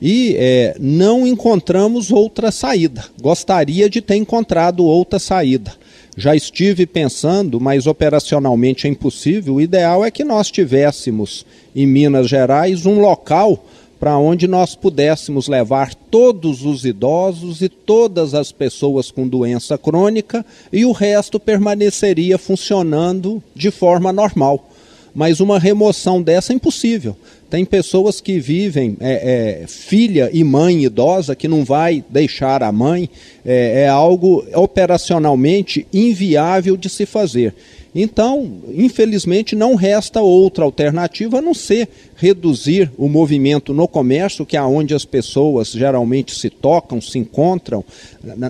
e 0.00 0.34
é, 0.38 0.76
não 0.78 1.26
encontramos 1.26 2.10
outra 2.10 2.50
saída. 2.50 3.04
Gostaria 3.20 3.88
de 3.88 4.00
ter 4.00 4.16
encontrado 4.16 4.84
outra 4.84 5.18
saída. 5.18 5.72
Já 6.16 6.36
estive 6.36 6.86
pensando, 6.86 7.60
mas 7.60 7.86
operacionalmente 7.86 8.86
é 8.86 8.90
impossível. 8.90 9.54
O 9.54 9.60
ideal 9.60 10.04
é 10.04 10.10
que 10.10 10.22
nós 10.22 10.50
tivéssemos 10.50 11.44
em 11.74 11.86
Minas 11.86 12.28
Gerais 12.28 12.86
um 12.86 13.00
local 13.00 13.64
para 13.98 14.18
onde 14.18 14.46
nós 14.46 14.74
pudéssemos 14.74 15.48
levar 15.48 15.94
todos 15.94 16.64
os 16.64 16.84
idosos 16.84 17.62
e 17.62 17.68
todas 17.68 18.34
as 18.34 18.52
pessoas 18.52 19.10
com 19.10 19.26
doença 19.26 19.78
crônica 19.78 20.44
e 20.72 20.84
o 20.84 20.92
resto 20.92 21.40
permaneceria 21.40 22.36
funcionando 22.36 23.42
de 23.54 23.70
forma 23.70 24.12
normal 24.12 24.70
mas 25.14 25.38
uma 25.38 25.58
remoção 25.58 26.20
dessa 26.20 26.52
é 26.52 26.56
impossível. 26.56 27.16
Tem 27.54 27.64
pessoas 27.64 28.20
que 28.20 28.40
vivem, 28.40 28.96
é, 28.98 29.60
é, 29.62 29.66
filha 29.68 30.28
e 30.32 30.42
mãe 30.42 30.82
idosa, 30.82 31.36
que 31.36 31.46
não 31.46 31.64
vai 31.64 32.04
deixar 32.10 32.64
a 32.64 32.72
mãe, 32.72 33.08
é, 33.46 33.82
é 33.82 33.88
algo 33.88 34.44
operacionalmente 34.52 35.86
inviável 35.92 36.76
de 36.76 36.88
se 36.88 37.06
fazer. 37.06 37.54
Então, 37.94 38.60
infelizmente, 38.74 39.54
não 39.54 39.76
resta 39.76 40.20
outra 40.20 40.64
alternativa 40.64 41.38
a 41.38 41.42
não 41.42 41.54
ser 41.54 41.88
reduzir 42.16 42.90
o 42.98 43.08
movimento 43.08 43.72
no 43.72 43.86
comércio, 43.86 44.44
que 44.44 44.56
é 44.56 44.62
onde 44.62 44.94
as 44.94 45.04
pessoas 45.04 45.70
geralmente 45.70 46.34
se 46.34 46.50
tocam, 46.50 47.00
se 47.00 47.18
encontram, 47.18 47.84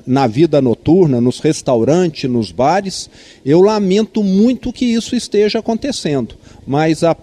na, 0.07 0.27
vida 0.27 0.63
noturna, 0.63 1.21
nos 1.21 1.41
restaurantes, 1.41 2.31
nos 2.31 2.51
bares. 2.51 3.11
Eu 3.45 3.61
lamento 3.61 4.23
muito 4.23 4.73
que 4.73 4.87
isso 4.87 5.15
esteja 5.15 5.59
acontecendo 5.59 6.37
mas 6.67 7.05
a, 7.05 7.15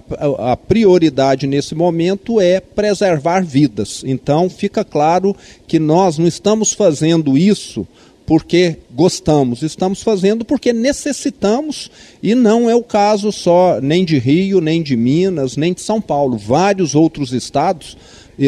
a, 0.51 0.55
prioridade 0.55 1.47
nesse 1.47 1.73
momento 1.73 2.39
é 2.39 2.59
preservar 2.59 3.43
vidas. 3.43 4.03
Então 4.05 4.49
fica 4.49 4.83
claro 4.83 5.35
que 5.67 5.79
nós 5.79 6.17
não 6.17 6.27
estamos 6.27 6.73
fazendo 6.73 7.37
isso 7.37 7.87
porque 8.31 8.77
gostamos, 8.95 9.61
estamos 9.61 10.01
fazendo 10.01 10.45
porque 10.45 10.71
necessitamos, 10.71 11.91
e 12.23 12.33
não 12.33 12.69
é 12.69 12.73
o 12.73 12.81
caso 12.81 13.29
só 13.29 13.81
nem 13.81 14.05
de 14.05 14.17
Rio, 14.17 14.61
nem 14.61 14.81
de 14.81 14.95
Minas, 14.95 15.57
nem 15.57 15.73
de 15.73 15.81
São 15.81 15.99
Paulo. 15.99 16.37
Vários 16.37 16.95
outros 16.95 17.33
estados, 17.33 17.97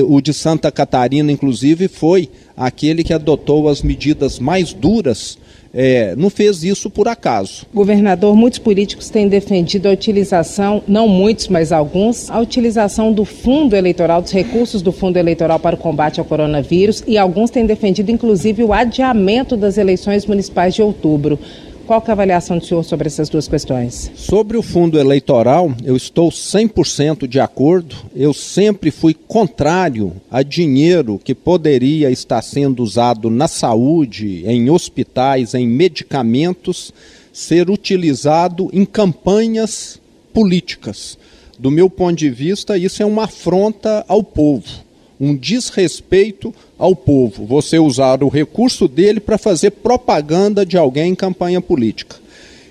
o 0.08 0.22
de 0.22 0.34
Santa 0.34 0.72
Catarina, 0.72 1.34
inclusive, 1.34 1.90
foi 1.90 2.30
aquele 2.56 3.04
que 3.04 3.14
adotou 3.14 3.68
as 3.68 3.82
medidas 3.82 4.40
mais 4.40 4.72
duras 4.72 5.38
é, 5.74 6.16
não 6.16 6.30
fez 6.30 6.64
isso 6.64 6.90
por 6.90 7.08
acaso. 7.08 7.66
Governador, 7.74 8.36
muitos 8.36 8.60
políticos 8.60 9.10
têm 9.10 9.28
defendido 9.28 9.88
a 9.88 9.92
utilização, 9.92 10.84
não 10.88 11.08
muitos, 11.08 11.48
mas 11.48 11.72
alguns, 11.72 12.30
a 12.30 12.40
utilização 12.40 13.12
do 13.12 13.26
fundo 13.26 13.76
eleitoral, 13.76 14.22
dos 14.22 14.32
recursos 14.32 14.82
do 14.82 14.92
fundo 14.92 15.18
eleitoral 15.18 15.60
para 15.60 15.76
o 15.76 15.80
combate 15.80 16.20
ao 16.20 16.26
coronavírus 16.26 17.04
e 17.08 17.18
alguns 17.18 17.50
têm 17.50 17.66
defendido, 17.66 18.12
inclusive, 18.12 18.64
o 18.64 18.72
adiamento 18.72 19.58
das 19.58 19.78
eleições 19.78 20.26
municipais 20.28 20.76
de 20.76 20.82
outubro. 20.82 21.40
Qual 21.86 22.02
é 22.08 22.10
a 22.10 22.14
avaliação 22.14 22.58
do 22.58 22.66
senhor 22.66 22.82
sobre 22.84 23.08
essas 23.08 23.28
duas 23.28 23.46
questões? 23.46 24.10
Sobre 24.16 24.56
o 24.56 24.62
fundo 24.62 24.98
eleitoral, 24.98 25.74
eu 25.84 25.98
estou 25.98 26.30
100% 26.30 27.28
de 27.28 27.42
acordo. 27.42 27.98
Eu 28.16 28.34
sempre 28.34 28.90
fui 28.90 29.14
contrário 29.14 30.14
a 30.32 30.42
dinheiro 30.42 31.20
que 31.22 31.36
poderia 31.36 32.10
estar 32.10 32.42
sendo 32.42 32.82
usado 32.82 33.30
na 33.30 33.50
saúde, 33.50 34.46
em 34.48 34.70
hospitais, 34.70 35.54
em 35.54 35.68
medicamentos, 35.68 36.94
ser 37.34 37.70
utilizado 37.70 38.70
em 38.72 38.86
campanhas 38.86 40.00
políticas. 40.34 41.18
Do 41.60 41.70
meu 41.70 41.90
ponto 41.90 42.16
de 42.16 42.30
vista, 42.30 42.78
isso 42.78 43.04
é 43.04 43.06
uma 43.06 43.26
afronta 43.26 44.06
ao 44.08 44.24
povo 44.24 44.83
um 45.24 45.34
desrespeito 45.34 46.54
ao 46.78 46.94
povo, 46.94 47.46
você 47.46 47.80
usar 47.80 48.22
o 48.22 48.28
recurso 48.28 48.90
dele 48.90 49.22
para 49.22 49.38
fazer 49.38 49.72
propaganda 49.72 50.66
de 50.66 50.78
alguém 50.78 51.12
em 51.12 51.16
campanha 51.16 51.62
política. 51.62 52.18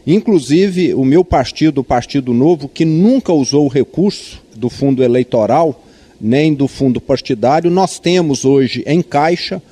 Inclusive, 0.06 0.92
o 0.92 1.02
meu 1.02 1.24
partido, 1.24 1.80
o 1.80 1.84
Partido 1.84 2.34
Novo, 2.34 2.68
que 2.68 2.84
nunca 2.84 3.32
usou 3.32 3.64
o 3.64 3.70
recurso 3.70 4.42
do 4.54 4.68
fundo 4.68 5.02
eleitoral, 5.02 5.82
nem 6.20 6.52
do 6.52 6.68
fundo 6.68 7.00
partidário, 7.00 7.70
nós 7.70 7.98
temos 7.98 8.44
hoje 8.44 8.84
em 8.86 9.00
caixa 9.00 9.62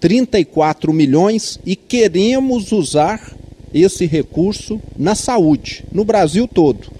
34 0.00 0.92
milhões 0.92 1.60
e 1.64 1.76
queremos 1.76 2.72
usar 2.72 3.32
esse 3.72 4.06
recurso 4.06 4.80
na 4.96 5.14
saúde, 5.14 5.84
no 5.92 6.04
Brasil 6.04 6.48
todo. 6.48 6.90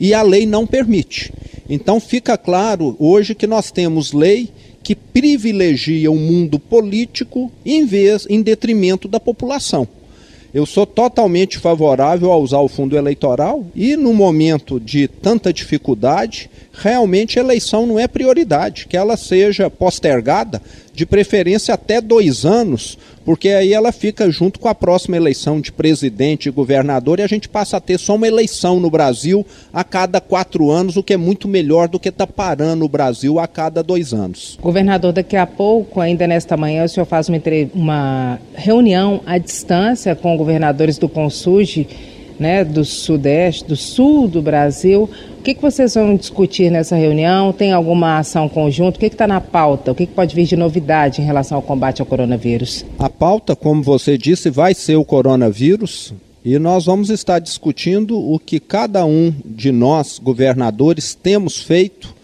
E 0.00 0.14
a 0.14 0.22
lei 0.22 0.46
não 0.46 0.66
permite. 0.66 1.30
Então 1.68 1.98
fica 1.98 2.36
claro 2.36 2.94
hoje 2.98 3.34
que 3.34 3.46
nós 3.46 3.70
temos 3.70 4.12
lei 4.12 4.50
que 4.84 4.94
privilegia 4.94 6.12
o 6.12 6.16
mundo 6.16 6.58
político 6.58 7.50
em 7.64 7.86
vez 7.86 8.26
em 8.28 8.42
detrimento 8.42 9.08
da 9.08 9.18
população. 9.18 9.88
Eu 10.52 10.64
sou 10.64 10.86
totalmente 10.86 11.58
favorável 11.58 12.30
a 12.30 12.36
usar 12.36 12.60
o 12.60 12.68
fundo 12.68 12.96
eleitoral 12.96 13.66
e 13.74 13.96
no 13.96 14.14
momento 14.14 14.78
de 14.78 15.08
tanta 15.08 15.52
dificuldade, 15.52 16.48
realmente 16.72 17.38
a 17.38 17.42
eleição 17.42 17.86
não 17.86 17.98
é 17.98 18.06
prioridade, 18.06 18.86
que 18.86 18.96
ela 18.96 19.16
seja 19.16 19.68
postergada, 19.68 20.62
de 20.94 21.04
preferência 21.04 21.74
até 21.74 22.00
dois 22.00 22.44
anos, 22.44 22.96
porque 23.24 23.48
aí 23.48 23.72
ela 23.72 23.90
fica 23.90 24.30
junto 24.30 24.60
com 24.60 24.68
a 24.68 24.74
próxima 24.74 25.16
eleição 25.16 25.60
de 25.60 25.72
presidente 25.72 26.48
e 26.48 26.52
governador 26.52 27.18
e 27.18 27.22
a 27.22 27.26
gente 27.26 27.48
passa 27.48 27.78
a 27.78 27.80
ter 27.80 27.98
só 27.98 28.14
uma 28.14 28.28
eleição 28.28 28.78
no 28.78 28.88
Brasil 28.88 29.44
a 29.72 29.82
cada 29.82 30.20
quatro 30.20 30.70
anos, 30.70 30.96
o 30.96 31.02
que 31.02 31.14
é 31.14 31.16
muito 31.16 31.48
melhor 31.48 31.88
do 31.88 31.98
que 31.98 32.10
estar 32.10 32.26
tá 32.26 32.32
parando 32.32 32.84
o 32.84 32.88
Brasil 32.88 33.40
a 33.40 33.48
cada 33.48 33.82
dois 33.82 34.14
anos. 34.14 34.56
Governador, 34.62 35.12
daqui 35.12 35.36
a 35.36 35.46
pouco, 35.46 36.00
ainda 36.00 36.26
nesta 36.26 36.56
manhã, 36.56 36.84
o 36.84 36.88
senhor 36.88 37.06
faz 37.06 37.28
uma, 37.28 37.40
uma 37.74 38.38
reunião 38.54 39.20
à 39.26 39.36
distância 39.36 40.14
com 40.14 40.36
governadores 40.36 40.96
do 40.96 41.08
Consuge, 41.08 41.88
né, 42.38 42.64
do 42.64 42.84
Sudeste, 42.84 43.64
do 43.64 43.76
Sul 43.76 44.28
do 44.28 44.42
Brasil. 44.42 45.08
O 45.38 45.42
que, 45.42 45.54
que 45.54 45.62
vocês 45.62 45.94
vão 45.94 46.16
discutir 46.16 46.70
nessa 46.70 46.96
reunião? 46.96 47.52
Tem 47.52 47.72
alguma 47.72 48.18
ação 48.18 48.48
conjunta? 48.48 48.96
O 48.96 49.00
que 49.00 49.06
está 49.06 49.26
na 49.26 49.40
pauta? 49.40 49.92
O 49.92 49.94
que, 49.94 50.06
que 50.06 50.12
pode 50.12 50.34
vir 50.34 50.46
de 50.46 50.56
novidade 50.56 51.20
em 51.20 51.24
relação 51.24 51.56
ao 51.56 51.62
combate 51.62 52.00
ao 52.00 52.06
coronavírus? 52.06 52.84
A 52.98 53.10
pauta, 53.10 53.54
como 53.54 53.82
você 53.82 54.16
disse, 54.16 54.50
vai 54.50 54.74
ser 54.74 54.96
o 54.96 55.04
coronavírus. 55.04 56.14
E 56.44 56.58
nós 56.58 56.84
vamos 56.84 57.08
estar 57.08 57.38
discutindo 57.38 58.18
o 58.18 58.38
que 58.38 58.60
cada 58.60 59.06
um 59.06 59.32
de 59.44 59.72
nós, 59.72 60.18
governadores, 60.18 61.14
temos 61.14 61.62
feito, 61.62 62.14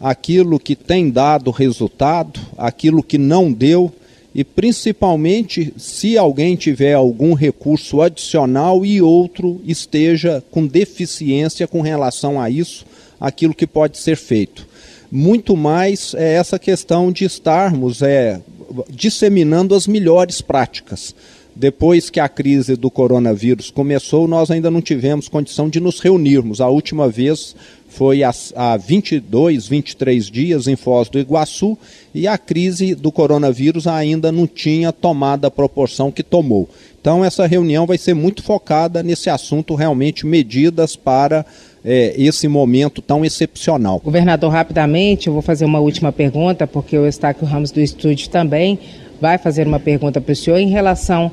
aquilo 0.00 0.58
que 0.58 0.74
tem 0.74 1.10
dado 1.10 1.50
resultado, 1.50 2.40
aquilo 2.56 3.02
que 3.02 3.18
não 3.18 3.52
deu 3.52 3.92
e 4.36 4.44
principalmente 4.44 5.72
se 5.78 6.18
alguém 6.18 6.56
tiver 6.56 6.92
algum 6.92 7.32
recurso 7.32 8.02
adicional 8.02 8.84
e 8.84 9.00
outro 9.00 9.62
esteja 9.64 10.44
com 10.50 10.66
deficiência 10.66 11.66
com 11.66 11.80
relação 11.80 12.38
a 12.38 12.50
isso, 12.50 12.84
aquilo 13.18 13.54
que 13.54 13.66
pode 13.66 13.96
ser 13.96 14.14
feito. 14.14 14.68
Muito 15.10 15.56
mais 15.56 16.12
é 16.12 16.34
essa 16.34 16.58
questão 16.58 17.10
de 17.10 17.24
estarmos 17.24 18.02
é, 18.02 18.42
disseminando 18.90 19.74
as 19.74 19.86
melhores 19.86 20.42
práticas. 20.42 21.14
Depois 21.54 22.10
que 22.10 22.20
a 22.20 22.28
crise 22.28 22.76
do 22.76 22.90
coronavírus 22.90 23.70
começou, 23.70 24.28
nós 24.28 24.50
ainda 24.50 24.70
não 24.70 24.82
tivemos 24.82 25.30
condição 25.30 25.70
de 25.70 25.80
nos 25.80 25.98
reunirmos. 25.98 26.60
A 26.60 26.68
última 26.68 27.08
vez 27.08 27.56
foi 27.96 28.22
há 28.22 28.76
22, 28.76 29.68
23 29.68 30.26
dias 30.30 30.68
em 30.68 30.76
Foz 30.76 31.08
do 31.08 31.18
Iguaçu 31.18 31.78
e 32.14 32.28
a 32.28 32.36
crise 32.36 32.94
do 32.94 33.10
coronavírus 33.10 33.86
ainda 33.86 34.30
não 34.30 34.46
tinha 34.46 34.92
tomado 34.92 35.46
a 35.46 35.50
proporção 35.50 36.12
que 36.12 36.22
tomou. 36.22 36.68
Então, 37.00 37.24
essa 37.24 37.46
reunião 37.46 37.86
vai 37.86 37.96
ser 37.96 38.12
muito 38.12 38.42
focada 38.42 39.02
nesse 39.02 39.30
assunto, 39.30 39.74
realmente 39.74 40.26
medidas 40.26 40.94
para 40.94 41.46
é, 41.82 42.14
esse 42.18 42.46
momento 42.48 43.00
tão 43.00 43.24
excepcional. 43.24 43.98
Governador, 44.04 44.52
rapidamente, 44.52 45.28
eu 45.28 45.32
vou 45.32 45.40
fazer 45.40 45.64
uma 45.64 45.80
última 45.80 46.12
pergunta, 46.12 46.66
porque 46.66 46.98
o 46.98 47.06
Estáquio 47.06 47.46
Ramos 47.46 47.70
do 47.70 47.80
estúdio 47.80 48.28
também 48.28 48.78
vai 49.18 49.38
fazer 49.38 49.66
uma 49.66 49.80
pergunta 49.80 50.20
para 50.20 50.32
o 50.32 50.36
senhor 50.36 50.58
em 50.58 50.68
relação 50.68 51.32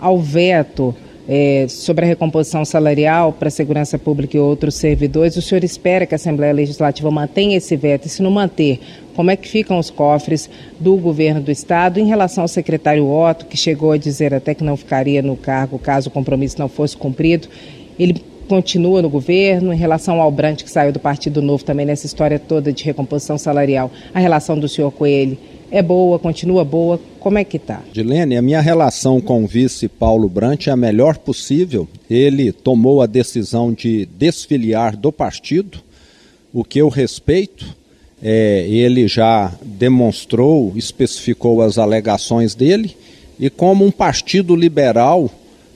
ao 0.00 0.18
veto 0.18 0.94
é, 1.28 1.66
sobre 1.68 2.04
a 2.04 2.08
recomposição 2.08 2.64
salarial 2.64 3.32
para 3.32 3.48
a 3.48 3.50
segurança 3.50 3.98
pública 3.98 4.36
e 4.36 4.40
outros 4.40 4.74
servidores, 4.74 5.36
o 5.36 5.42
senhor 5.42 5.62
espera 5.62 6.06
que 6.06 6.14
a 6.14 6.16
Assembleia 6.16 6.52
Legislativa 6.52 7.10
mantenha 7.10 7.56
esse 7.56 7.76
veto? 7.76 8.06
E 8.06 8.08
se 8.08 8.22
não 8.22 8.30
manter, 8.30 8.80
como 9.14 9.30
é 9.30 9.36
que 9.36 9.48
ficam 9.48 9.78
os 9.78 9.90
cofres 9.90 10.48
do 10.78 10.96
governo 10.96 11.40
do 11.40 11.50
Estado 11.50 12.00
em 12.00 12.06
relação 12.06 12.42
ao 12.42 12.48
secretário 12.48 13.08
Otto, 13.08 13.46
que 13.46 13.56
chegou 13.56 13.92
a 13.92 13.96
dizer 13.96 14.34
até 14.34 14.54
que 14.54 14.64
não 14.64 14.76
ficaria 14.76 15.22
no 15.22 15.36
cargo 15.36 15.78
caso 15.78 16.08
o 16.08 16.12
compromisso 16.12 16.58
não 16.58 16.68
fosse 16.68 16.96
cumprido? 16.96 17.48
Ele 17.98 18.22
continua 18.48 19.00
no 19.00 19.08
governo, 19.08 19.72
em 19.72 19.76
relação 19.76 20.20
ao 20.20 20.30
Brant, 20.32 20.64
que 20.64 20.70
saiu 20.70 20.90
do 20.90 20.98
Partido 20.98 21.40
Novo 21.40 21.62
também 21.62 21.86
nessa 21.86 22.06
história 22.06 22.36
toda 22.36 22.72
de 22.72 22.82
recomposição 22.82 23.38
salarial, 23.38 23.92
a 24.12 24.18
relação 24.18 24.58
do 24.58 24.68
senhor 24.68 24.90
com 24.90 25.06
ele 25.06 25.38
é 25.70 25.80
boa, 25.82 26.18
continua 26.18 26.64
boa? 26.64 27.00
Como 27.20 27.38
é 27.38 27.44
que 27.44 27.56
está? 27.56 27.80
Dilene, 27.92 28.36
a 28.36 28.42
minha 28.42 28.60
relação 28.60 29.20
com 29.20 29.44
o 29.44 29.46
vice 29.46 29.86
Paulo 29.86 30.28
Brant 30.28 30.66
é 30.66 30.70
a 30.70 30.76
melhor 30.76 31.18
possível. 31.18 31.86
Ele 32.08 32.50
tomou 32.50 33.00
a 33.00 33.06
decisão 33.06 33.72
de 33.72 34.06
desfiliar 34.06 34.96
do 34.96 35.12
partido, 35.12 35.78
o 36.52 36.64
que 36.64 36.80
eu 36.80 36.88
respeito. 36.88 37.78
É, 38.22 38.66
ele 38.68 39.08
já 39.08 39.52
demonstrou, 39.62 40.72
especificou 40.76 41.62
as 41.62 41.78
alegações 41.78 42.54
dele, 42.54 42.96
e 43.38 43.48
como 43.48 43.84
um 43.84 43.90
partido 43.90 44.54
liberal, 44.54 45.30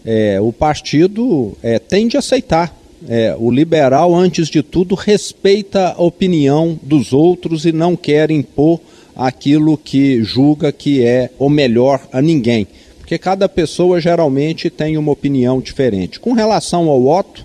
é, 0.04 0.38
o 0.40 0.52
partido 0.52 1.56
é, 1.62 1.78
tende 1.78 2.16
a 2.16 2.18
aceitar. 2.18 2.76
É, 3.08 3.34
o 3.38 3.50
liberal, 3.50 4.14
antes 4.14 4.48
de 4.48 4.62
tudo, 4.62 4.94
respeita 4.94 5.94
a 5.96 6.02
opinião 6.02 6.78
dos 6.82 7.12
outros 7.12 7.64
e 7.64 7.72
não 7.72 7.96
quer 7.96 8.30
impor 8.30 8.80
aquilo 9.16 9.76
que 9.76 10.22
julga 10.22 10.72
que 10.72 11.04
é 11.04 11.30
o 11.38 11.48
melhor 11.48 12.00
a 12.12 12.20
ninguém, 12.20 12.66
porque 12.98 13.18
cada 13.18 13.48
pessoa 13.48 14.00
geralmente 14.00 14.70
tem 14.70 14.96
uma 14.96 15.12
opinião 15.12 15.60
diferente. 15.60 16.18
Com 16.18 16.32
relação 16.32 16.88
ao 16.88 17.06
Otto, 17.06 17.44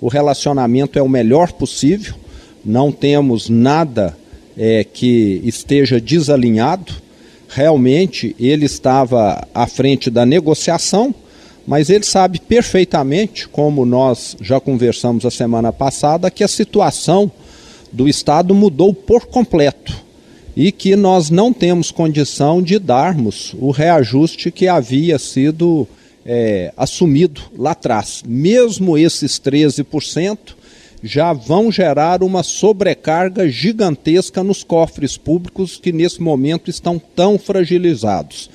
o 0.00 0.08
relacionamento 0.08 0.98
é 0.98 1.02
o 1.02 1.08
melhor 1.08 1.52
possível, 1.52 2.14
não 2.64 2.92
temos 2.92 3.48
nada 3.48 4.16
é, 4.56 4.84
que 4.84 5.40
esteja 5.44 6.00
desalinhado. 6.00 6.92
Realmente 7.48 8.36
ele 8.38 8.66
estava 8.66 9.46
à 9.54 9.66
frente 9.66 10.10
da 10.10 10.26
negociação, 10.26 11.14
mas 11.66 11.88
ele 11.88 12.04
sabe 12.04 12.40
perfeitamente, 12.40 13.48
como 13.48 13.86
nós 13.86 14.36
já 14.40 14.60
conversamos 14.60 15.24
a 15.24 15.30
semana 15.30 15.72
passada, 15.72 16.30
que 16.30 16.44
a 16.44 16.48
situação 16.48 17.30
do 17.90 18.08
Estado 18.08 18.54
mudou 18.54 18.92
por 18.92 19.26
completo 19.26 20.07
e 20.58 20.72
que 20.72 20.96
nós 20.96 21.30
não 21.30 21.52
temos 21.52 21.92
condição 21.92 22.60
de 22.60 22.80
darmos 22.80 23.54
o 23.60 23.70
reajuste 23.70 24.50
que 24.50 24.66
havia 24.66 25.16
sido 25.16 25.86
é, 26.26 26.72
assumido 26.76 27.42
lá 27.56 27.70
atrás. 27.70 28.24
Mesmo 28.26 28.98
esses 28.98 29.38
13% 29.38 30.36
já 31.00 31.32
vão 31.32 31.70
gerar 31.70 32.24
uma 32.24 32.42
sobrecarga 32.42 33.48
gigantesca 33.48 34.42
nos 34.42 34.64
cofres 34.64 35.16
públicos 35.16 35.76
que 35.76 35.92
nesse 35.92 36.20
momento 36.20 36.68
estão 36.68 36.98
tão 36.98 37.38
fragilizados. 37.38 38.50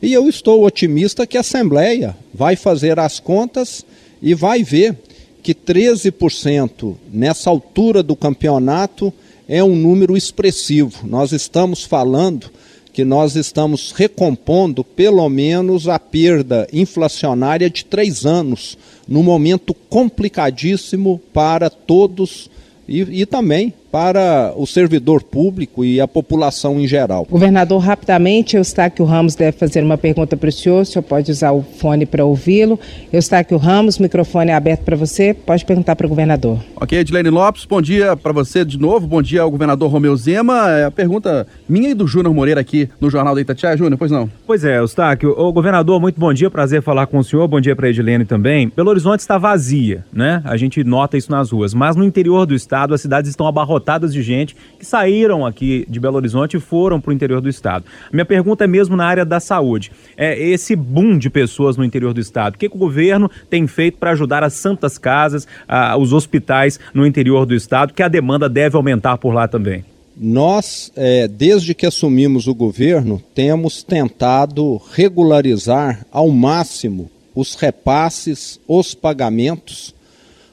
E 0.00 0.12
eu 0.12 0.28
estou 0.28 0.64
otimista 0.64 1.26
que 1.26 1.36
a 1.36 1.40
Assembleia 1.40 2.16
vai 2.32 2.54
fazer 2.54 3.00
as 3.00 3.18
contas 3.18 3.84
e 4.22 4.32
vai 4.32 4.62
ver 4.62 4.96
que 5.42 5.52
13% 5.52 6.94
nessa 7.12 7.50
altura 7.50 8.00
do 8.00 8.14
campeonato 8.14 9.12
é 9.48 9.64
um 9.64 9.74
número 9.74 10.16
expressivo. 10.16 11.06
Nós 11.08 11.32
estamos 11.32 11.82
falando 11.82 12.50
que 12.92 13.04
nós 13.04 13.34
estamos 13.36 13.92
recompondo 13.92 14.84
pelo 14.84 15.26
menos 15.28 15.88
a 15.88 15.98
perda 15.98 16.68
inflacionária 16.72 17.70
de 17.70 17.84
três 17.84 18.26
anos, 18.26 18.76
num 19.06 19.22
momento 19.22 19.72
complicadíssimo 19.72 21.20
para 21.32 21.70
todos 21.70 22.50
e, 22.86 23.22
e 23.22 23.26
também 23.26 23.72
para 23.90 24.52
o 24.56 24.66
servidor 24.66 25.22
público 25.22 25.84
e 25.84 26.00
a 26.00 26.06
população 26.06 26.78
em 26.78 26.86
geral. 26.86 27.26
Governador, 27.30 27.80
rapidamente, 27.80 28.56
Eustáquio 28.56 29.04
Ramos 29.04 29.34
deve 29.34 29.56
fazer 29.56 29.82
uma 29.82 29.96
pergunta 29.96 30.36
para 30.36 30.48
o 30.48 30.52
senhor, 30.52 30.82
o 30.82 30.84
senhor 30.84 31.02
pode 31.02 31.30
usar 31.30 31.52
o 31.52 31.62
fone 31.62 32.04
para 32.04 32.24
ouvi-lo. 32.24 32.78
Eustáquio 33.12 33.56
Ramos, 33.56 33.98
microfone 33.98 34.50
é 34.50 34.54
aberto 34.54 34.82
para 34.82 34.96
você, 34.96 35.32
pode 35.32 35.64
perguntar 35.64 35.96
para 35.96 36.06
o 36.06 36.08
governador. 36.08 36.58
Ok, 36.76 36.98
Edilene 36.98 37.30
Lopes, 37.30 37.64
bom 37.64 37.80
dia 37.80 38.16
para 38.16 38.32
você 38.32 38.64
de 38.64 38.78
novo, 38.78 39.06
bom 39.06 39.22
dia 39.22 39.42
ao 39.42 39.50
governador 39.50 39.90
Romeu 39.90 40.16
Zema. 40.16 40.70
É 40.70 40.84
a 40.84 40.90
pergunta 40.90 41.46
minha 41.68 41.90
e 41.90 41.94
do 41.94 42.06
Júnior 42.06 42.34
Moreira 42.34 42.60
aqui 42.60 42.88
no 43.00 43.10
Jornal 43.10 43.34
da 43.34 43.40
Itatiaia. 43.40 43.76
Júnior, 43.76 43.98
pois 43.98 44.10
não? 44.10 44.30
Pois 44.46 44.64
é, 44.64 44.78
Eustáquio, 44.78 45.34
o 45.38 45.52
governador, 45.52 46.00
muito 46.00 46.20
bom 46.20 46.32
dia, 46.32 46.50
prazer 46.50 46.82
falar 46.82 47.06
com 47.06 47.18
o 47.18 47.24
senhor, 47.24 47.46
bom 47.48 47.60
dia 47.60 47.74
para 47.74 47.86
a 47.86 47.90
Edilene 47.90 48.24
também. 48.24 48.72
Belo 48.74 48.90
Horizonte 48.90 49.20
está 49.20 49.38
vazia, 49.38 50.04
né? 50.12 50.42
A 50.44 50.56
gente 50.56 50.82
nota 50.84 51.16
isso 51.16 51.30
nas 51.30 51.50
ruas, 51.50 51.72
mas 51.72 51.96
no 51.96 52.04
interior 52.04 52.44
do 52.44 52.54
estado 52.54 52.94
as 52.94 53.00
cidades 53.00 53.30
estão 53.30 53.46
abarrotadas 53.46 53.77
lotadas 53.78 54.12
de 54.12 54.22
gente 54.22 54.56
que 54.78 54.84
saíram 54.84 55.46
aqui 55.46 55.86
de 55.88 56.00
Belo 56.00 56.16
Horizonte 56.16 56.56
e 56.56 56.60
foram 56.60 57.00
para 57.00 57.10
o 57.10 57.12
interior 57.14 57.40
do 57.40 57.48
estado. 57.48 57.84
Minha 58.12 58.24
pergunta 58.24 58.64
é 58.64 58.66
mesmo 58.66 58.96
na 58.96 59.06
área 59.06 59.24
da 59.24 59.38
saúde. 59.38 59.92
É 60.16 60.38
esse 60.38 60.74
boom 60.74 61.16
de 61.16 61.30
pessoas 61.30 61.76
no 61.76 61.84
interior 61.84 62.12
do 62.12 62.20
estado. 62.20 62.54
O 62.56 62.58
que, 62.58 62.68
que 62.68 62.74
o 62.74 62.78
governo 62.78 63.30
tem 63.48 63.66
feito 63.66 63.98
para 63.98 64.10
ajudar 64.10 64.42
as 64.42 64.54
santas 64.54 64.98
casas, 64.98 65.46
a, 65.66 65.96
os 65.96 66.12
hospitais 66.12 66.78
no 66.92 67.06
interior 67.06 67.46
do 67.46 67.54
estado, 67.54 67.94
que 67.94 68.02
a 68.02 68.08
demanda 68.08 68.48
deve 68.48 68.76
aumentar 68.76 69.16
por 69.16 69.32
lá 69.32 69.46
também? 69.46 69.84
Nós, 70.20 70.92
é, 70.96 71.28
desde 71.28 71.74
que 71.74 71.86
assumimos 71.86 72.48
o 72.48 72.54
governo, 72.54 73.22
temos 73.32 73.84
tentado 73.84 74.80
regularizar 74.92 76.04
ao 76.10 76.28
máximo 76.28 77.08
os 77.32 77.54
repasses, 77.54 78.58
os 78.66 78.94
pagamentos 78.94 79.94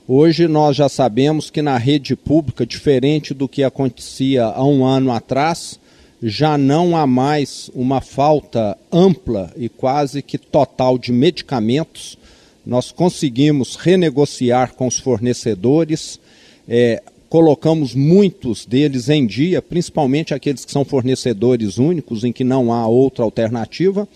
Hoje 0.07 0.47
nós 0.47 0.75
já 0.77 0.87
sabemos 0.87 1.49
que 1.49 1.63
na 1.63 1.79
rede 1.79 2.15
pública, 2.15 2.63
diferente 2.63 3.33
do 3.33 3.47
que 3.47 3.63
acontecia 3.63 4.45
há 4.45 4.63
um 4.63 4.85
ano 4.85 5.11
atrás, 5.11 5.79
já 6.21 6.59
não 6.59 6.95
há 6.95 7.07
mais 7.07 7.71
uma 7.73 7.99
falta 8.01 8.77
ampla 8.91 9.51
e 9.57 9.67
quase 9.67 10.21
que 10.21 10.37
total 10.37 10.99
de 10.99 11.11
medicamentos. 11.11 12.19
Nós 12.63 12.91
conseguimos 12.91 13.75
renegociar 13.77 14.75
com 14.75 14.85
os 14.85 14.99
fornecedores, 14.99 16.19
é, 16.69 17.01
colocamos 17.27 17.95
muitos 17.95 18.63
deles 18.63 19.09
em 19.09 19.25
dia, 19.25 19.59
principalmente 19.59 20.35
aqueles 20.35 20.63
que 20.63 20.71
são 20.71 20.85
fornecedores 20.85 21.79
únicos, 21.79 22.23
em 22.23 22.31
que 22.31 22.43
não 22.43 22.71
há 22.71 22.87
outra 22.87 23.23
alternativa, 23.23 24.07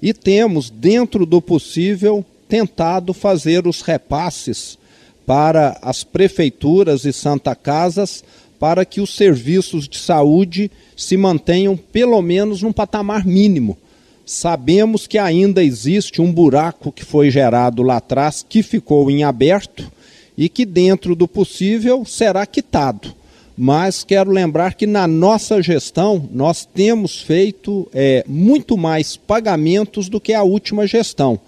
e 0.00 0.14
temos, 0.14 0.70
dentro 0.70 1.26
do 1.26 1.42
possível, 1.42 2.24
tentado 2.48 3.12
fazer 3.12 3.66
os 3.66 3.82
repasses 3.82 4.78
para 5.26 5.78
as 5.82 6.04
prefeituras 6.04 7.04
e 7.04 7.12
Santa 7.12 7.54
Casas 7.54 8.22
para 8.58 8.84
que 8.84 9.00
os 9.00 9.14
serviços 9.14 9.88
de 9.88 9.98
saúde 9.98 10.70
se 10.96 11.16
mantenham 11.16 11.76
pelo 11.76 12.20
menos 12.22 12.62
num 12.62 12.72
patamar 12.72 13.26
mínimo. 13.26 13.76
Sabemos 14.24 15.06
que 15.06 15.18
ainda 15.18 15.62
existe 15.62 16.22
um 16.22 16.32
buraco 16.32 16.90
que 16.90 17.04
foi 17.04 17.30
gerado 17.30 17.82
lá 17.82 17.98
atrás, 17.98 18.44
que 18.48 18.62
ficou 18.62 19.10
em 19.10 19.22
aberto 19.22 19.90
e 20.36 20.48
que, 20.48 20.64
dentro 20.64 21.14
do 21.14 21.28
possível, 21.28 22.04
será 22.06 22.46
quitado. 22.46 23.14
Mas 23.56 24.02
quero 24.02 24.30
lembrar 24.30 24.74
que 24.74 24.86
na 24.86 25.06
nossa 25.06 25.62
gestão 25.62 26.28
nós 26.32 26.64
temos 26.66 27.20
feito 27.20 27.86
é, 27.92 28.24
muito 28.26 28.76
mais 28.76 29.16
pagamentos 29.16 30.08
do 30.08 30.20
que 30.20 30.32
a 30.32 30.42
última 30.42 30.86
gestão. 30.86 31.38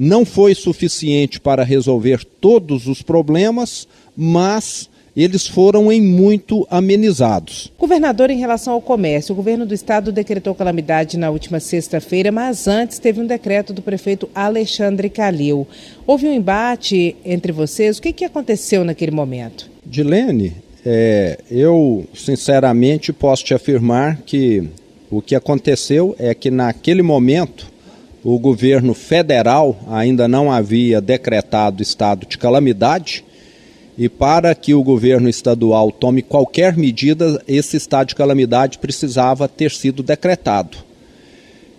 Não 0.00 0.24
foi 0.24 0.54
suficiente 0.54 1.40
para 1.40 1.64
resolver 1.64 2.24
todos 2.24 2.86
os 2.86 3.02
problemas, 3.02 3.88
mas 4.16 4.88
eles 5.16 5.44
foram 5.44 5.90
em 5.90 6.00
muito 6.00 6.64
amenizados. 6.70 7.72
Governador, 7.76 8.30
em 8.30 8.38
relação 8.38 8.74
ao 8.74 8.80
comércio, 8.80 9.32
o 9.32 9.36
governo 9.36 9.66
do 9.66 9.74
estado 9.74 10.12
decretou 10.12 10.54
calamidade 10.54 11.18
na 11.18 11.28
última 11.28 11.58
sexta-feira, 11.58 12.30
mas 12.30 12.68
antes 12.68 13.00
teve 13.00 13.20
um 13.20 13.26
decreto 13.26 13.72
do 13.72 13.82
prefeito 13.82 14.28
Alexandre 14.32 15.10
Calil. 15.10 15.66
Houve 16.06 16.28
um 16.28 16.32
embate 16.32 17.16
entre 17.24 17.50
vocês. 17.50 17.98
O 17.98 18.02
que, 18.02 18.12
que 18.12 18.24
aconteceu 18.24 18.84
naquele 18.84 19.10
momento? 19.10 19.68
Dilene, 19.84 20.54
é, 20.86 21.40
eu 21.50 22.06
sinceramente 22.14 23.12
posso 23.12 23.44
te 23.44 23.54
afirmar 23.54 24.18
que 24.24 24.68
o 25.10 25.20
que 25.20 25.34
aconteceu 25.34 26.14
é 26.16 26.32
que 26.34 26.50
naquele 26.50 27.02
momento 27.02 27.66
o 28.34 28.38
governo 28.38 28.92
federal 28.92 29.74
ainda 29.88 30.28
não 30.28 30.52
havia 30.52 31.00
decretado 31.00 31.82
estado 31.82 32.26
de 32.26 32.36
calamidade 32.36 33.24
e 33.96 34.06
para 34.06 34.54
que 34.54 34.74
o 34.74 34.82
governo 34.82 35.30
estadual 35.30 35.90
tome 35.90 36.20
qualquer 36.20 36.76
medida, 36.76 37.42
esse 37.48 37.78
estado 37.78 38.08
de 38.08 38.14
calamidade 38.14 38.78
precisava 38.78 39.48
ter 39.48 39.70
sido 39.70 40.02
decretado. 40.02 40.76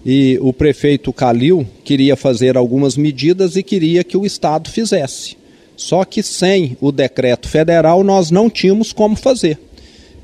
E 0.04 0.40
o 0.42 0.52
prefeito 0.52 1.14
Calil 1.14 1.68
queria 1.84 2.16
fazer 2.16 2.58
algumas 2.58 2.98
medidas 2.98 3.56
e 3.56 3.62
queria 3.62 4.04
que 4.04 4.18
o 4.18 4.26
estado 4.26 4.72
fizesse. 4.72 5.38
Só 5.78 6.04
que 6.04 6.24
sem 6.24 6.76
o 6.82 6.92
decreto 6.92 7.48
federal 7.48 8.04
nós 8.04 8.32
não 8.32 8.50
tínhamos 8.50 8.92
como 8.92 9.16
fazer. 9.16 9.60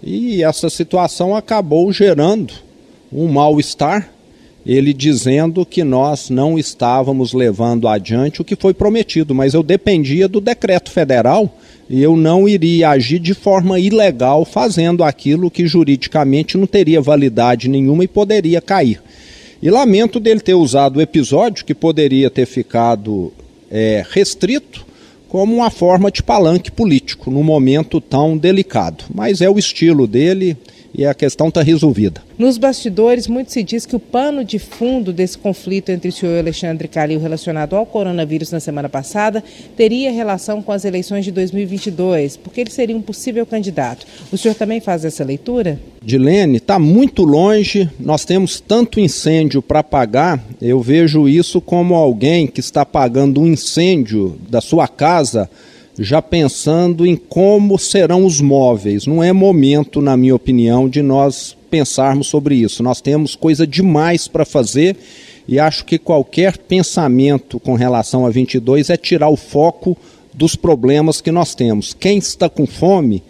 E 0.01 0.43
essa 0.43 0.71
situação 0.71 1.35
acabou 1.35 1.93
gerando 1.93 2.51
um 3.13 3.27
mal-estar, 3.27 4.09
ele 4.65 4.93
dizendo 4.93 5.65
que 5.65 5.84
nós 5.84 6.30
não 6.30 6.58
estávamos 6.58 7.34
levando 7.34 7.88
adiante 7.88 8.41
o 8.41 8.43
que 8.43 8.56
foi 8.56 8.73
prometido, 8.73 9.36
mas 9.36 9.54
eu 9.54 9.62
dependia 9.62 10.28
do 10.28 10.41
decreto 10.41 10.91
federal 10.91 11.56
e 11.88 12.01
eu 12.01 12.17
não 12.17 12.49
iria 12.49 12.89
agir 12.89 13.19
de 13.19 13.36
forma 13.36 13.80
ilegal 13.80 14.43
fazendo 14.43 15.04
aquilo 15.04 15.51
que 15.51 15.67
juridicamente 15.67 16.58
não 16.58 16.65
teria 16.65 16.99
validade 16.99 17.69
nenhuma 17.69 18.04
e 18.04 18.08
poderia 18.08 18.60
cair. 18.60 19.01
E 19.62 19.69
lamento 19.69 20.19
dele 20.19 20.39
ter 20.39 20.56
usado 20.56 20.97
o 20.97 21.01
episódio 21.01 21.63
que 21.63 21.75
poderia 21.75 22.30
ter 22.30 22.47
ficado 22.47 23.32
é, 23.69 24.04
restrito 24.10 24.86
como 25.28 25.56
uma 25.56 25.69
forma 25.69 26.12
de 26.12 26.23
palanque 26.23 26.71
político 26.71 27.30
num 27.30 27.43
momento 27.43 28.01
tão 28.01 28.38
delicado. 28.38 29.04
Mas 29.13 29.41
é 29.41 29.49
o 29.49 29.60
estilo 29.60 30.08
dele 30.08 30.58
e 30.97 31.05
a 31.05 31.13
questão 31.13 31.49
está 31.49 31.62
resolvida. 31.62 32.21
Nos 32.38 32.58
bastidores, 32.58 33.27
muito 33.27 33.51
se 33.51 33.63
diz 33.63 33.86
que 33.86 33.95
o 33.95 33.99
pano 33.99 34.43
de 34.43 34.60
fundo 34.60 35.12
desse 35.12 35.38
conflito 35.38 35.89
entre 35.89 36.10
o 36.10 36.12
senhor 36.12 36.38
Alexandre 36.39 36.88
Calil 36.88 37.19
relacionado 37.19 37.75
ao 37.75 37.86
coronavírus 37.86 38.51
na 38.51 38.60
semana 38.60 38.89
passada 38.89 39.43
teria 39.75 40.12
relação 40.12 40.62
com 40.62 40.71
as 40.71 40.86
eleições 40.86 41.25
de 41.25 41.31
2022, 41.31 42.38
porque 42.38 42.62
ele 42.62 42.71
seria 42.71 42.95
um 42.95 43.01
possível 43.01 43.45
candidato. 43.45 44.05
O 44.31 44.38
senhor 44.38 44.55
também 44.55 44.79
faz 44.79 45.05
essa 45.05 45.23
leitura? 45.23 45.79
Dilene, 46.03 46.58
está 46.58 46.77
muito 46.77 47.23
longe, 47.23 47.89
nós 47.99 48.25
temos 48.25 48.60
tanto 48.60 48.99
incêndio 48.99 49.62
para 49.62 49.79
apagar, 49.79 50.43
eu 50.62 50.79
vejo 50.81 51.27
isso 51.27 51.60
como 51.60 51.95
alguém 51.95 52.47
que 52.47 52.60
está 52.60 52.81
apagando 52.81 53.41
um 53.41 53.47
incêndio 53.47 54.38
da 54.49 54.62
sua 54.62 54.88
casa 54.88 55.49
já 55.97 56.21
pensando 56.21 57.05
em 57.05 57.15
como 57.15 57.79
serão 57.79 58.25
os 58.25 58.41
móveis. 58.41 59.05
Não 59.05 59.23
é 59.23 59.31
momento, 59.31 60.01
na 60.01 60.17
minha 60.17 60.36
opinião, 60.36 60.89
de 60.89 61.01
nós 61.01 61.55
pensarmos 61.69 62.27
sobre 62.27 62.55
isso. 62.55 62.84
Nós 62.84 63.01
temos 63.01 63.36
coisa 63.36 63.65
demais 63.65 64.27
para 64.27 64.45
fazer 64.45 64.97
e 65.47 65.60
acho 65.60 65.86
que 65.86 65.97
qualquer 65.97 66.58
pensamento 66.58 67.60
com 67.60 67.73
relação 67.73 68.25
a 68.25 68.29
22 68.29 68.89
é 68.89 68.97
tirar 68.97 69.29
o 69.29 69.36
foco 69.36 69.97
dos 70.34 70.55
problemas 70.55 71.21
que 71.21 71.31
nós 71.31 71.55
temos. 71.55 71.93
Quem 71.93 72.17
está 72.17 72.49
com 72.49 72.65
fome 72.65 73.23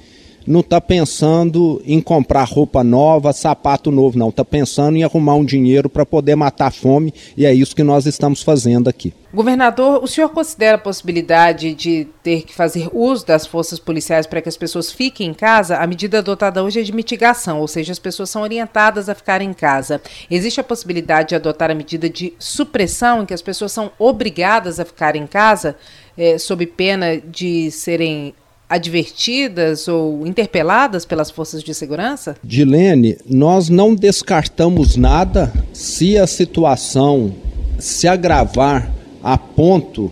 não 0.48 0.60
está 0.60 0.80
pensando 0.80 1.82
em 1.86 2.00
comprar 2.00 2.44
roupa 2.44 2.84
nova, 2.84 3.34
sapato 3.34 3.92
novo, 3.92 4.18
não. 4.18 4.30
Está 4.30 4.46
pensando 4.46 4.98
em 4.98 5.04
arrumar 5.04 5.36
um 5.36 5.46
dinheiro 5.46 5.90
para 5.90 6.06
poder 6.06 6.36
matar 6.36 6.68
a 6.68 6.72
fome 6.72 7.14
e 7.36 7.46
é 7.46 7.54
isso 7.54 7.76
que 7.76 7.84
nós 7.84 8.06
estamos 8.06 8.42
fazendo 8.44 8.88
aqui. 8.88 9.14
Governador, 9.34 10.02
o 10.02 10.08
senhor 10.08 10.30
considera 10.30 10.76
a 10.76 10.80
possibilidade 10.80 11.74
de 11.74 12.08
ter 12.24 12.44
que 12.44 12.56
fazer 12.56 12.90
uso 12.94 13.26
das 13.26 13.46
forças 13.46 13.78
policiais 13.78 14.26
para 14.26 14.42
que 14.42 14.48
as 14.48 14.56
pessoas 14.56 14.94
fiquem 14.94 15.28
em 15.28 15.34
casa? 15.34 15.76
A 15.76 15.86
medida 15.86 16.20
adotada 16.20 16.64
hoje 16.64 16.80
é 16.80 16.84
de 16.84 16.94
mitigação, 16.94 17.60
ou 17.60 17.68
seja, 17.68 17.92
as 17.92 18.00
pessoas 18.00 18.30
são 18.30 18.44
orientadas 18.44 19.10
a 19.10 19.16
ficar 19.16 19.42
em 19.42 19.52
casa. 19.52 20.02
Existe 20.32 20.62
a 20.62 20.64
possibilidade 20.64 21.30
de 21.30 21.36
adotar 21.36 21.70
a 21.70 21.76
medida 21.76 22.10
de 22.10 22.34
supressão, 22.40 23.24
em 23.24 23.26
que 23.26 23.34
as 23.34 23.42
pessoas 23.42 23.74
são 23.74 23.92
obrigadas 24.00 24.80
a 24.80 24.86
ficar 24.86 25.18
em 25.18 25.28
casa, 25.28 25.76
é, 26.18 26.38
sob 26.38 26.66
pena 26.66 27.18
de 27.18 27.70
serem 27.72 28.34
advertidas 28.70 29.88
ou 29.88 30.26
interpeladas 30.26 31.06
pelas 31.06 31.30
forças 31.30 31.64
de 31.64 31.74
segurança? 31.74 32.36
Dilene, 32.44 33.18
nós 33.30 33.70
não 33.70 33.94
descartamos 33.96 34.96
nada 34.96 35.52
se 35.74 36.18
a 36.18 36.28
situação 36.28 37.34
se 37.78 38.08
agravar 38.08 38.92
a 39.24 39.38
ponto 39.38 40.12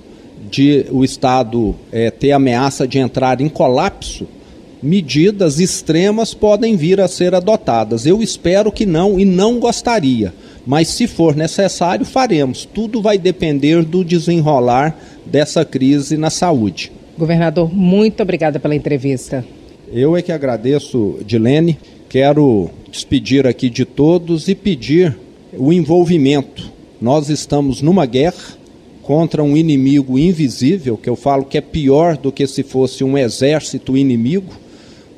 de 0.49 0.85
o 0.91 1.03
Estado 1.03 1.75
é, 1.91 2.11
ter 2.11 2.31
ameaça 2.31 2.87
de 2.87 2.99
entrar 2.99 3.41
em 3.41 3.49
colapso. 3.49 4.27
Medidas 4.81 5.59
extremas 5.59 6.33
podem 6.33 6.75
vir 6.75 6.99
a 6.99 7.07
ser 7.07 7.33
adotadas. 7.33 8.05
Eu 8.05 8.21
espero 8.21 8.71
que 8.71 8.85
não 8.85 9.19
e 9.19 9.23
não 9.23 9.59
gostaria, 9.59 10.33
mas 10.65 10.89
se 10.89 11.07
for 11.07 11.35
necessário, 11.35 12.05
faremos. 12.05 12.65
Tudo 12.65 13.01
vai 13.01 13.17
depender 13.17 13.83
do 13.83 14.03
desenrolar 14.03 14.95
dessa 15.25 15.63
crise 15.63 16.17
na 16.17 16.29
saúde. 16.29 16.91
Governador, 17.17 17.73
muito 17.73 18.23
obrigada 18.23 18.59
pela 18.59 18.75
entrevista. 18.75 19.45
Eu 19.91 20.17
é 20.17 20.21
que 20.21 20.31
agradeço, 20.31 21.19
Dilene. 21.25 21.77
Quero 22.09 22.69
despedir 22.91 23.45
aqui 23.45 23.69
de 23.69 23.85
todos 23.85 24.47
e 24.47 24.55
pedir 24.55 25.15
o 25.55 25.71
envolvimento. 25.71 26.71
Nós 26.99 27.29
estamos 27.29 27.81
numa 27.81 28.05
guerra 28.05 28.57
contra 29.03 29.43
um 29.43 29.55
inimigo 29.55 30.17
invisível, 30.17 30.97
que 30.97 31.09
eu 31.09 31.15
falo 31.15 31.45
que 31.45 31.57
é 31.57 31.61
pior 31.61 32.17
do 32.17 32.31
que 32.31 32.47
se 32.47 32.63
fosse 32.63 33.03
um 33.03 33.17
exército 33.17 33.97
inimigo, 33.97 34.53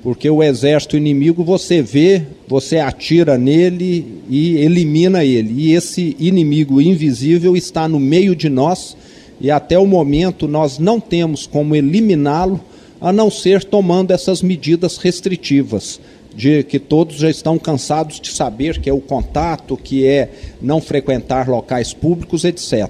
porque 0.04 0.30
o 0.30 0.44
exército 0.44 0.98
inimigo 0.98 1.44
você 1.44 1.82
vê, 1.82 2.24
você 2.48 2.78
atira 2.80 3.38
nele 3.38 4.22
e 4.30 4.58
elimina 4.58 5.24
ele. 5.24 5.54
E 5.58 5.74
esse 5.74 6.16
inimigo 6.20 6.82
invisível 6.82 7.56
está 7.56 7.88
no 7.88 8.00
meio 8.00 8.36
de 8.36 8.50
nós 8.50 8.98
e 9.40 9.52
até 9.52 9.78
o 9.78 9.86
momento 9.86 10.48
nós 10.48 10.80
não 10.80 11.00
temos 11.00 11.46
como 11.46 11.76
eliminá-lo 11.76 12.60
a 13.00 13.12
não 13.12 13.30
ser 13.30 13.64
tomando 13.64 14.12
essas 14.12 14.42
medidas 14.42 14.98
restritivas, 14.98 16.00
de 16.36 16.64
que 16.64 16.80
todos 16.80 17.18
já 17.18 17.30
estão 17.30 17.58
cansados 17.58 18.20
de 18.20 18.32
saber 18.32 18.80
que 18.80 18.90
é 18.90 18.94
o 18.94 19.00
contato, 19.00 19.78
que 19.78 20.06
é 20.06 20.30
não 20.62 20.82
frequentar 20.82 21.48
locais 21.48 21.94
públicos, 21.94 22.44
etc. 22.44 22.90